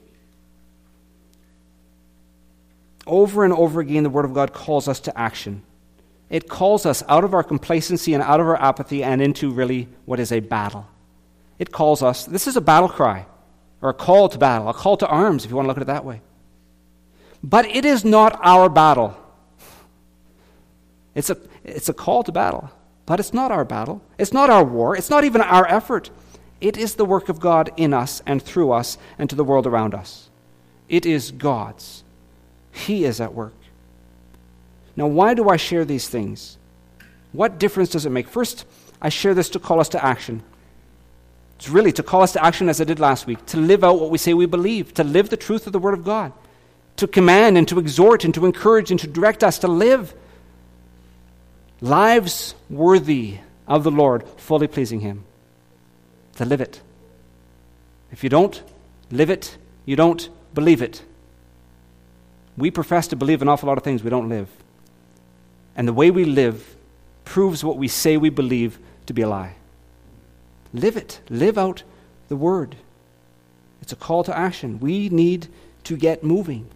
Over 3.07 3.45
and 3.45 3.53
over 3.53 3.81
again, 3.81 4.05
the 4.05 4.09
Word 4.09 4.25
of 4.25 4.33
God 4.33 4.55
calls 4.55 4.89
us 4.89 5.01
to 5.01 5.19
action. 5.19 5.63
It 6.31 6.49
calls 6.49 6.87
us 6.87 7.03
out 7.07 7.25
of 7.25 7.35
our 7.35 7.43
complacency 7.43 8.15
and 8.15 8.23
out 8.23 8.41
of 8.41 8.47
our 8.47 8.57
apathy 8.57 9.05
and 9.05 9.21
into 9.21 9.51
really 9.51 9.89
what 10.07 10.21
is 10.21 10.33
a 10.33 10.41
battle. 10.41 10.89
It 11.59 11.71
calls 11.71 12.03
us, 12.03 12.25
this 12.25 12.47
is 12.47 12.57
a 12.57 12.63
battle 12.63 12.89
cry, 12.89 13.27
or 13.83 13.91
a 13.91 13.95
call 13.95 14.31
to 14.31 14.39
battle, 14.39 14.69
a 14.71 14.75
call 14.75 14.97
to 14.97 15.07
arms, 15.07 15.45
if 15.45 15.51
you 15.51 15.57
want 15.57 15.67
to 15.67 15.69
look 15.69 15.77
at 15.77 15.83
it 15.83 15.87
that 15.87 16.05
way. 16.05 16.23
But 17.43 17.67
it 17.67 17.85
is 17.85 18.05
not 18.05 18.39
our 18.43 18.71
battle. 18.71 19.17
It's 21.15 21.29
a, 21.29 21.37
it's 21.63 21.91
a 21.91 21.95
call 21.95 22.23
to 22.23 22.33
battle, 22.33 22.71
but 23.05 23.21
it's 23.21 23.35
not 23.35 23.51
our 23.53 23.65
battle. 23.65 24.01
It's 24.17 24.33
not 24.33 24.49
our 24.49 24.65
war. 24.65 24.97
It's 24.97 25.11
not 25.11 25.25
even 25.25 25.43
our 25.43 25.67
effort. 25.67 26.11
It 26.65 26.79
is 26.79 26.95
the 26.95 27.05
work 27.05 27.29
of 27.29 27.41
God 27.41 27.71
in 27.77 27.93
us 27.93 28.23
and 28.25 28.43
through 28.43 28.73
us 28.73 28.97
and 29.19 29.29
to 29.29 29.37
the 29.37 29.45
world 29.45 29.67
around 29.67 29.93
us. 29.93 30.31
It 30.89 31.05
is 31.05 31.31
God's. 31.31 32.03
He 32.73 33.05
is 33.05 33.21
at 33.21 33.35
work. 33.35 33.53
Now, 34.97 35.07
why 35.07 35.35
do 35.35 35.51
I 35.51 35.59
share 35.59 35.85
these 35.85 36.09
things? 36.09 36.57
What 37.33 37.59
difference 37.59 37.91
does 37.91 38.07
it 38.07 38.11
make? 38.11 38.29
First, 38.29 38.65
I 39.03 39.11
share 39.11 39.35
this 39.35 39.51
to 39.51 39.59
call 39.59 39.79
us 39.79 39.91
to 39.91 40.03
action. 40.03 40.43
It's 41.57 41.69
really 41.69 41.93
to 41.93 42.03
call 42.03 42.23
us 42.23 42.33
to 42.33 42.43
action 42.43 42.71
as 42.71 42.81
I 42.81 42.85
did 42.85 42.99
last 42.99 43.27
week, 43.27 43.45
to 43.47 43.59
live 43.59 43.85
out 43.85 44.01
what 44.01 44.09
we 44.09 44.17
say 44.17 44.33
we 44.33 44.47
believe, 44.47 44.95
to 44.95 45.05
live 45.05 45.29
the 45.29 45.37
truth 45.37 45.67
of 45.67 45.75
the 45.75 45.79
Word 45.79 45.93
of 45.93 46.03
God, 46.03 46.33
to 46.97 47.07
command 47.07 47.59
and 47.59 47.69
to 47.69 47.79
exhort 47.79 48.25
and 48.25 48.33
to 48.33 48.47
encourage 48.47 48.91
and 48.91 48.99
to 49.01 49.07
direct 49.07 49.45
us 49.45 49.59
to 49.59 49.69
live 49.69 50.15
lives 51.83 52.55
worthy 52.71 53.37
of 53.69 53.85
the 53.85 53.91
Lord, 53.91 54.27
fully 54.39 54.67
pleasing 54.67 55.01
Him. 55.01 55.25
To 56.37 56.45
live 56.45 56.61
it. 56.61 56.81
If 58.11 58.23
you 58.25 58.31
don't 58.31 58.63
live 59.11 59.31
it, 59.31 59.57
you 59.85 59.97
don't 59.97 60.29
believe 60.55 60.83
it. 60.83 61.03
We 62.57 62.71
profess 62.71 63.09
to 63.09 63.17
believe 63.17 63.43
an 63.43 63.49
awful 63.49 63.69
lot 63.69 63.79
of 63.79 63.85
things 63.85 64.03
we 64.03 64.11
don't 64.11 64.29
live. 64.29 64.49
And 65.77 65.89
the 65.89 65.93
way 65.93 66.11
we 66.11 66.25
live 66.25 66.77
proves 67.25 67.65
what 67.65 67.77
we 67.77 67.89
say 67.89 68.17
we 68.17 68.31
believe 68.31 68.79
to 69.07 69.13
be 69.13 69.23
a 69.23 69.29
lie. 69.29 69.55
Live 70.73 70.97
it. 70.97 71.21
Live 71.29 71.59
out 71.59 71.83
the 72.29 72.37
word. 72.37 72.77
It's 73.83 73.93
a 73.93 73.97
call 73.97 74.25
to 74.25 74.37
action. 74.37 74.81
We 74.81 75.09
need 75.09 75.49
to 75.85 75.97
get 75.97 76.25
moving. 76.25 76.69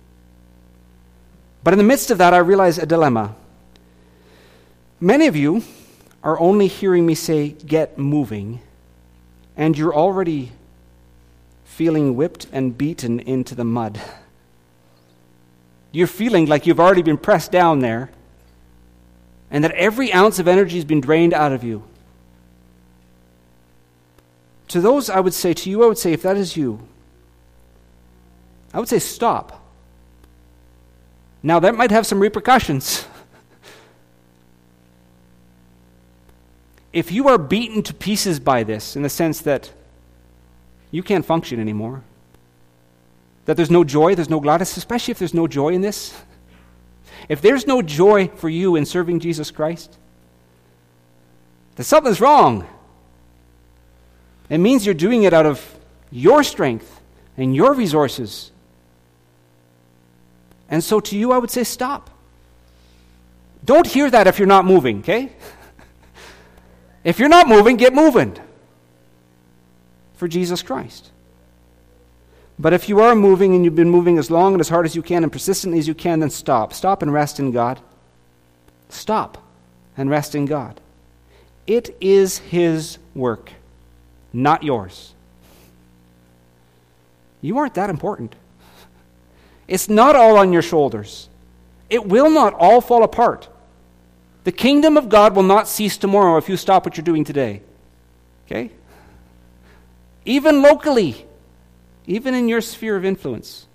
But 1.64 1.74
in 1.74 1.78
the 1.78 1.84
midst 1.84 2.11
of 2.11 2.18
that, 2.18 2.34
I 2.34 2.38
realize 2.38 2.78
a 2.78 2.86
dilemma. 2.86 3.34
Many 5.00 5.26
of 5.26 5.36
you 5.36 5.62
are 6.22 6.38
only 6.38 6.66
hearing 6.66 7.06
me 7.06 7.14
say, 7.14 7.50
get 7.50 7.98
moving, 7.98 8.61
and 9.59 9.76
you're 9.76 9.94
already 9.94 10.52
feeling 11.64 12.16
whipped 12.16 12.46
and 12.52 12.78
beaten 12.78 13.18
into 13.18 13.56
the 13.56 13.64
mud. 13.64 14.00
You're 15.90 16.06
feeling 16.06 16.46
like 16.46 16.66
you've 16.66 16.78
already 16.80 17.02
been 17.02 17.18
pressed 17.18 17.50
down 17.50 17.80
there, 17.80 18.11
and 19.50 19.64
that 19.64 19.72
every 19.72 20.12
ounce 20.12 20.38
of 20.38 20.46
energy 20.46 20.76
has 20.76 20.84
been 20.84 21.00
drained 21.00 21.34
out 21.34 21.52
of 21.52 21.64
you. 21.64 21.82
To 24.68 24.80
those, 24.80 25.11
I 25.11 25.18
would 25.18 25.34
say, 25.34 25.52
to 25.54 25.70
you, 25.70 25.82
I 25.82 25.86
would 25.88 25.98
say, 25.98 26.12
if 26.12 26.22
that 26.22 26.36
is 26.36 26.56
you, 26.56 26.86
I 28.72 28.78
would 28.78 28.88
say 28.88 29.00
stop. 29.00 29.64
Now, 31.42 31.59
that 31.61 31.74
might 31.74 31.90
have 31.90 32.06
some 32.06 32.20
repercussions. 32.20 33.06
if 36.99 37.12
you 37.12 37.28
are 37.28 37.38
beaten 37.38 37.82
to 37.84 37.94
pieces 37.94 38.40
by 38.40 38.64
this, 38.64 38.96
in 38.96 39.03
the 39.03 39.09
sense 39.09 39.40
that 39.42 39.72
you 40.90 41.03
can't 41.03 41.24
function 41.24 41.61
anymore, 41.61 42.03
that 43.44 43.57
there's 43.57 43.70
no 43.70 43.84
joy, 43.84 44.16
there's 44.16 44.28
no 44.28 44.40
gladness, 44.40 44.76
especially 44.76 45.12
if 45.12 45.18
there's 45.18 45.32
no 45.32 45.46
joy 45.46 45.68
in 45.68 45.80
this, 45.80 46.12
if 47.28 47.40
there's 47.40 47.66
no 47.66 47.82
joy 47.82 48.26
for 48.26 48.49
you 48.49 48.74
in 48.74 48.84
serving 48.84 49.20
Jesus 49.20 49.51
Christ, 49.53 49.96
then 51.76 51.84
something's 51.84 52.20
wrong. 52.20 52.66
It 54.51 54.59
means 54.59 54.84
you're 54.84 54.94
doing 54.94 55.22
it 55.22 55.32
out 55.32 55.46
of 55.46 55.78
your 56.11 56.42
strength 56.42 57.01
and 57.36 57.55
your 57.55 57.74
resources. 57.74 58.51
And 60.68 60.82
so 60.82 60.99
to 61.01 61.16
you, 61.16 61.30
I 61.30 61.38
would 61.38 61.51
say 61.51 61.62
stop. 61.64 62.11
Don't 63.64 63.86
hear 63.86 64.11
that 64.11 64.26
if 64.26 64.38
you're 64.38 64.49
not 64.49 64.64
moving, 64.64 64.99
okay? 65.01 65.32
If 67.09 67.18
you're 67.18 67.30
not 67.30 67.48
moving, 67.48 67.78
get 67.78 67.94
moving 67.94 68.38
for 70.16 70.28
Jesus 70.28 70.61
Christ. 70.61 71.11
But 72.59 72.74
if 72.74 72.86
you 72.86 73.00
are 73.00 73.14
moving 73.14 73.54
and 73.54 73.64
you've 73.64 73.74
been 73.74 73.88
moving 73.88 74.18
as 74.18 74.30
long 74.30 74.52
and 74.52 74.61
as 74.61 74.68
hard 74.68 74.84
as 74.84 74.94
you 74.94 75.00
can 75.00 75.22
and 75.22 75.32
persistently 75.32 75.78
as 75.78 75.88
you 75.88 75.94
can, 75.94 76.20
then 76.20 76.28
stop. 76.28 76.74
Stop 76.74 77.00
and 77.00 77.11
rest 77.11 77.40
in 77.40 77.50
God. 77.50 77.80
Stop 78.90 79.38
and 79.96 80.11
rest 80.11 80.34
in 80.34 80.44
God. 80.44 80.82
It 81.66 81.96
is 81.98 82.38
His 82.38 82.98
work, 83.14 83.52
not 84.30 84.62
yours. 84.62 85.14
You 87.40 87.56
aren't 87.56 87.74
that 87.74 87.88
important. 87.88 88.34
It's 89.66 89.88
not 89.88 90.14
all 90.14 90.36
on 90.36 90.52
your 90.52 90.61
shoulders. 90.61 91.30
It 91.88 92.06
will 92.06 92.28
not 92.28 92.52
all 92.52 92.82
fall 92.82 93.02
apart. 93.02 93.48
The 94.45 94.53
kingdom 94.53 94.97
of 94.97 95.09
God 95.09 95.34
will 95.36 95.43
not 95.43 95.68
cease 95.68 95.97
tomorrow 95.97 96.36
if 96.36 96.49
you 96.49 96.57
stop 96.57 96.84
what 96.84 96.97
you're 96.97 97.05
doing 97.05 97.24
today. 97.24 97.62
Okay? 98.47 98.70
Even 100.24 100.62
locally, 100.62 101.26
even 102.07 102.34
in 102.34 102.49
your 102.49 102.61
sphere 102.61 102.97
of 102.97 103.05
influence. 103.05 103.66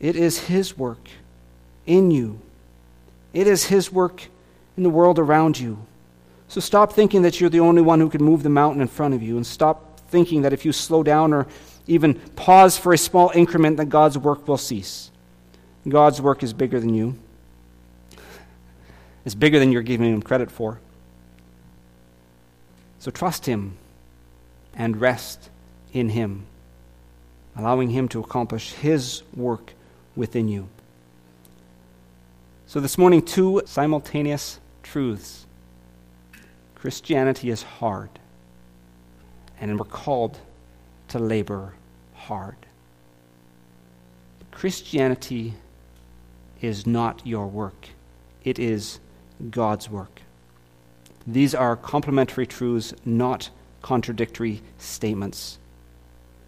It 0.00 0.16
is 0.16 0.46
His 0.46 0.76
work 0.76 1.08
in 1.86 2.10
you, 2.10 2.40
it 3.32 3.46
is 3.46 3.64
His 3.64 3.92
work 3.92 4.28
in 4.76 4.82
the 4.82 4.90
world 4.90 5.18
around 5.18 5.58
you. 5.58 5.86
So 6.48 6.60
stop 6.60 6.92
thinking 6.92 7.22
that 7.22 7.40
you're 7.40 7.50
the 7.50 7.60
only 7.60 7.82
one 7.82 8.00
who 8.00 8.10
can 8.10 8.22
move 8.22 8.42
the 8.42 8.48
mountain 8.48 8.82
in 8.82 8.88
front 8.88 9.14
of 9.14 9.22
you, 9.22 9.36
and 9.36 9.46
stop 9.46 10.00
thinking 10.08 10.42
that 10.42 10.52
if 10.52 10.64
you 10.64 10.72
slow 10.72 11.02
down 11.02 11.32
or 11.32 11.46
even 11.86 12.14
pause 12.36 12.76
for 12.76 12.92
a 12.92 12.98
small 12.98 13.30
increment, 13.34 13.76
that 13.78 13.86
God's 13.86 14.18
work 14.18 14.46
will 14.46 14.58
cease. 14.58 15.10
God's 15.88 16.20
work 16.20 16.42
is 16.42 16.52
bigger 16.52 16.78
than 16.78 16.94
you. 16.94 17.18
It's 19.24 19.34
bigger 19.34 19.58
than 19.58 19.72
you're 19.72 19.82
giving 19.82 20.12
him 20.12 20.22
credit 20.22 20.50
for. 20.50 20.80
So 22.98 23.10
trust 23.10 23.46
him 23.46 23.76
and 24.74 25.00
rest 25.00 25.50
in 25.92 26.10
Him, 26.10 26.46
allowing 27.56 27.90
Him 27.90 28.08
to 28.08 28.20
accomplish 28.20 28.72
His 28.72 29.22
work 29.34 29.74
within 30.16 30.48
you. 30.48 30.68
So, 32.66 32.80
this 32.80 32.96
morning, 32.96 33.22
two 33.22 33.62
simultaneous 33.66 34.58
truths 34.82 35.46
Christianity 36.74 37.50
is 37.50 37.62
hard, 37.62 38.10
and 39.60 39.78
we're 39.78 39.84
called 39.84 40.38
to 41.08 41.18
labor 41.18 41.74
hard. 42.14 42.56
Christianity 44.50 45.54
is 46.60 46.86
not 46.86 47.26
your 47.26 47.46
work, 47.46 47.88
it 48.44 48.58
is 48.58 49.00
God's 49.50 49.90
work. 49.90 50.22
These 51.26 51.54
are 51.54 51.76
complementary 51.76 52.46
truths, 52.46 52.94
not 53.04 53.50
contradictory 53.80 54.62
statements. 54.78 55.58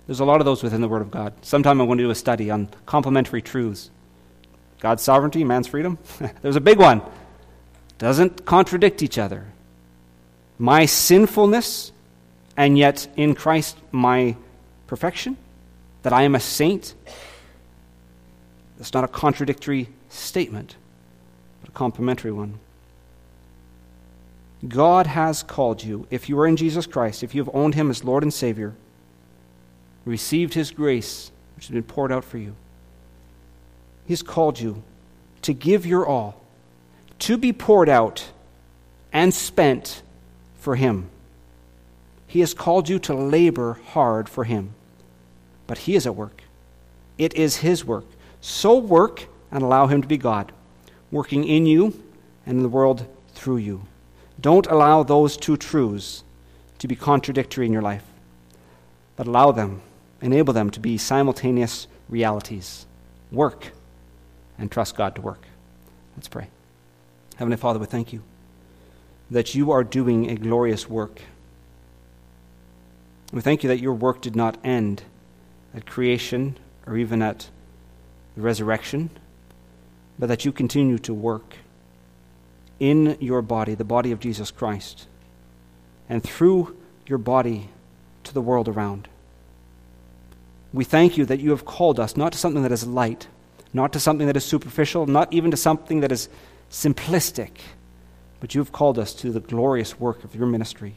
There's 0.07 0.21
a 0.21 0.25
lot 0.25 0.41
of 0.41 0.45
those 0.45 0.63
within 0.63 0.81
the 0.81 0.89
Word 0.89 1.03
of 1.03 1.11
God. 1.11 1.33
Sometime 1.43 1.81
I'm 1.81 1.87
going 1.87 1.99
to 1.99 2.05
do 2.05 2.11
a 2.11 2.15
study 2.15 2.51
on 2.51 2.69
complementary 2.87 3.43
truths 3.43 3.91
God's 4.85 5.03
sovereignty, 5.03 5.45
man's 5.45 5.67
freedom. 5.67 5.97
There's 6.43 6.57
a 6.57 6.61
big 6.61 6.79
one. 6.79 7.01
Doesn't 7.97 8.45
contradict 8.45 9.03
each 9.03 9.17
other. 9.17 9.47
My 10.59 10.85
sinfulness, 10.85 11.91
and 12.55 12.77
yet 12.77 13.09
in 13.17 13.35
Christ 13.35 13.79
my 13.93 14.37
perfection, 14.87 15.39
that 16.03 16.13
I 16.13 16.25
am 16.25 16.35
a 16.35 16.41
saint. 16.41 16.95
That's 18.77 18.93
not 18.93 19.05
a 19.05 19.09
contradictory 19.09 19.89
statement, 20.11 20.77
but 21.63 21.71
a 21.71 21.73
complementary 21.73 22.33
one. 22.33 22.59
God 24.69 25.07
has 25.07 25.43
called 25.43 25.83
you, 25.83 26.07
if 26.11 26.29
you 26.29 26.39
are 26.39 26.47
in 26.47 26.57
Jesus 26.57 26.87
Christ, 26.87 27.23
if 27.23 27.35
you 27.35 27.45
have 27.45 27.55
owned 27.55 27.75
Him 27.75 27.91
as 27.91 28.05
Lord 28.05 28.23
and 28.23 28.33
Savior, 28.33 28.75
received 30.05 30.55
His 30.55 30.71
grace, 30.71 31.31
which 31.57 31.67
has 31.67 31.75
been 31.75 31.83
poured 31.83 32.13
out 32.13 32.25
for 32.25 32.39
you, 32.39 32.55
He's 34.07 34.23
called 34.23 34.61
you 34.61 34.83
to 35.43 35.53
give 35.53 35.87
your 35.87 36.07
all, 36.07 36.41
to 37.21 37.37
be 37.37 37.53
poured 37.53 37.89
out 37.89 38.31
and 39.13 39.33
spent 39.33 40.03
for 40.59 40.77
Him. 40.77 41.11
He 42.27 42.41
has 42.41 42.55
called 42.55 42.89
you 42.89 42.99
to 43.01 43.15
labor 43.15 43.79
hard 43.89 44.29
for 44.29 44.45
Him. 44.45 44.75
But 45.67 45.79
He 45.79 45.95
is 45.95 46.07
at 46.07 46.17
work. 46.17 46.43
It 47.17 47.35
is 47.35 47.59
His 47.59 47.85
work. 47.85 48.07
So 48.41 48.79
work 48.79 49.27
and 49.51 49.63
allow 49.63 49.87
Him 49.87 50.03
to 50.03 50.09
be 50.09 50.17
God, 50.17 50.53
working 51.11 51.45
in 51.45 51.67
you 51.67 52.03
and 52.47 52.57
in 52.57 52.63
the 52.63 52.69
world 52.69 53.07
through 53.35 53.59
you. 53.59 53.87
Don't 54.41 54.67
allow 54.67 55.03
those 55.03 55.37
two 55.37 55.57
truths 55.57 56.25
to 56.79 56.89
be 56.89 56.97
contradictory 56.97 57.67
in 57.67 57.73
your 57.73 57.83
life, 57.83 58.05
but 59.17 59.27
allow 59.27 59.53
them, 59.53 59.81
enable 60.21 60.53
them 60.53 60.71
to 60.71 60.81
be 60.81 60.99
simultaneous 60.99 61.87
realities. 62.09 62.87
Work 63.31 63.73
and 64.59 64.71
trust 64.71 64.97
God 64.97 65.15
to 65.15 65.21
work. 65.21 65.47
Let's 66.17 66.29
pray. 66.29 66.49
Heavenly 67.37 67.57
Father, 67.57 67.79
we 67.79 67.87
thank 67.87 68.13
you 68.13 68.23
that 69.31 69.55
you 69.55 69.71
are 69.71 69.83
doing 69.83 70.31
a 70.31 70.37
glorious 70.37 70.89
work. 70.89 71.23
We 73.33 73.41
thank 73.41 73.63
you 73.63 73.69
that 73.69 73.81
your 73.81 73.95
work 73.95 74.21
did 74.21 74.37
not 74.37 74.59
end 74.63 75.03
at 75.75 75.87
creation 75.87 76.57
or 76.87 76.97
even 76.97 77.23
at 77.23 77.49
the 78.37 78.43
resurrection, 78.43 79.11
but 80.19 80.29
that 80.29 80.45
you 80.45 80.53
continue 80.53 80.99
to 80.99 81.15
work 81.15 81.57
in 82.85 83.17
your 83.19 83.41
body, 83.41 83.75
the 83.75 83.83
body 83.83 84.13
of 84.13 84.21
Jesus 84.21 84.51
Christ, 84.51 85.07
and 86.07 86.23
through 86.23 86.77
your 87.07 87.17
body 87.17 87.71
to 88.25 88.35
the 88.35 88.43
world 88.43 88.69
around. 88.69 89.09
We 90.71 90.85
thank 90.85 91.17
you 91.17 91.25
that 91.25 91.41
you 91.41 91.49
have 91.51 91.65
called 91.65 91.99
us 91.99 92.15
not 92.15 92.33
to 92.33 92.39
something 92.39 92.63
that 92.63 92.73
is 92.73 92.87
light, 92.87 93.27
not 93.73 93.95
to 93.95 94.01
something 94.01 94.27
that 94.27 94.37
is 94.37 94.45
superficial, 94.45 95.07
not 95.07 95.33
even 95.33 95.51
to 95.51 95.57
something 95.57 96.01
that 96.01 96.13
is 96.13 96.29
simplistic, 96.71 97.53
but 98.39 98.55
you 98.55 98.61
have 98.61 98.73
called 98.73 98.99
us 98.99 99.15
to 99.15 99.31
the 99.31 99.41
glorious 99.41 99.99
work 99.99 100.23
of 100.23 100.35
your 100.35 100.47
ministry, 100.47 100.97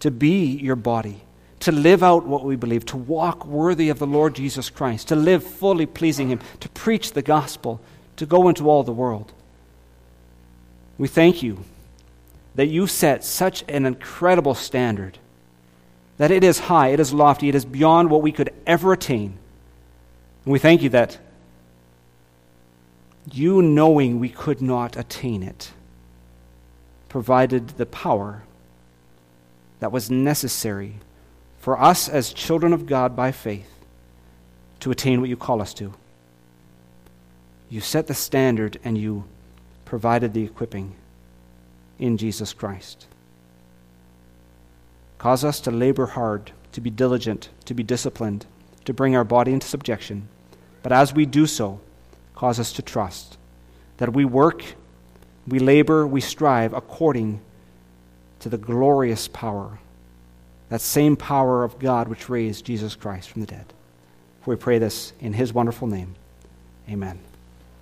to 0.00 0.10
be 0.10 0.46
your 0.46 0.74
body, 0.74 1.22
to 1.60 1.70
live 1.70 2.02
out 2.02 2.26
what 2.26 2.44
we 2.44 2.56
believe, 2.56 2.84
to 2.86 2.96
walk 2.96 3.46
worthy 3.46 3.88
of 3.88 4.00
the 4.00 4.06
Lord 4.06 4.34
Jesus 4.34 4.68
Christ, 4.68 5.06
to 5.08 5.14
live 5.14 5.44
fully 5.44 5.86
pleasing 5.86 6.26
Him, 6.30 6.40
to 6.58 6.68
preach 6.70 7.12
the 7.12 7.22
gospel, 7.22 7.80
to 8.16 8.26
go 8.26 8.48
into 8.48 8.68
all 8.68 8.82
the 8.82 8.92
world. 8.92 9.32
We 10.98 11.08
thank 11.08 11.42
you 11.42 11.64
that 12.54 12.66
you 12.66 12.86
set 12.86 13.24
such 13.24 13.64
an 13.68 13.84
incredible 13.84 14.54
standard, 14.54 15.18
that 16.18 16.30
it 16.30 16.44
is 16.44 16.60
high, 16.60 16.88
it 16.88 17.00
is 17.00 17.12
lofty, 17.12 17.48
it 17.48 17.54
is 17.54 17.64
beyond 17.64 18.10
what 18.10 18.22
we 18.22 18.32
could 18.32 18.50
ever 18.66 18.92
attain. 18.92 19.36
And 20.44 20.52
we 20.52 20.58
thank 20.58 20.82
you 20.82 20.88
that 20.90 21.18
you, 23.32 23.62
knowing 23.62 24.20
we 24.20 24.28
could 24.28 24.60
not 24.60 24.96
attain 24.96 25.42
it, 25.42 25.72
provided 27.08 27.68
the 27.70 27.86
power 27.86 28.42
that 29.80 29.90
was 29.90 30.10
necessary 30.10 30.96
for 31.58 31.80
us 31.80 32.08
as 32.08 32.32
children 32.32 32.72
of 32.72 32.86
God 32.86 33.16
by 33.16 33.32
faith 33.32 33.70
to 34.80 34.90
attain 34.90 35.20
what 35.20 35.30
you 35.30 35.36
call 35.36 35.62
us 35.62 35.72
to. 35.74 35.94
You 37.70 37.80
set 37.80 38.06
the 38.06 38.14
standard 38.14 38.78
and 38.84 38.98
you 38.98 39.24
provided 39.84 40.32
the 40.32 40.44
equipping 40.44 40.94
in 41.98 42.16
Jesus 42.16 42.52
Christ. 42.52 43.06
Cause 45.18 45.44
us 45.44 45.60
to 45.60 45.70
labor 45.70 46.06
hard, 46.06 46.52
to 46.72 46.80
be 46.80 46.90
diligent, 46.90 47.48
to 47.64 47.74
be 47.74 47.82
disciplined, 47.82 48.46
to 48.84 48.92
bring 48.92 49.16
our 49.16 49.24
body 49.24 49.52
into 49.52 49.66
subjection. 49.66 50.28
But 50.82 50.92
as 50.92 51.14
we 51.14 51.24
do 51.24 51.46
so, 51.46 51.80
cause 52.34 52.60
us 52.60 52.72
to 52.74 52.82
trust 52.82 53.38
that 53.96 54.12
we 54.12 54.24
work, 54.24 54.64
we 55.46 55.58
labor, 55.58 56.06
we 56.06 56.20
strive 56.20 56.72
according 56.72 57.40
to 58.40 58.48
the 58.48 58.58
glorious 58.58 59.28
power, 59.28 59.78
that 60.68 60.80
same 60.80 61.16
power 61.16 61.64
of 61.64 61.78
God 61.78 62.08
which 62.08 62.28
raised 62.28 62.66
Jesus 62.66 62.94
Christ 62.94 63.30
from 63.30 63.40
the 63.40 63.46
dead. 63.46 63.72
For 64.42 64.50
we 64.50 64.56
pray 64.56 64.78
this 64.78 65.12
in 65.20 65.32
his 65.32 65.52
wonderful 65.52 65.88
name. 65.88 66.16
Amen. 66.88 67.18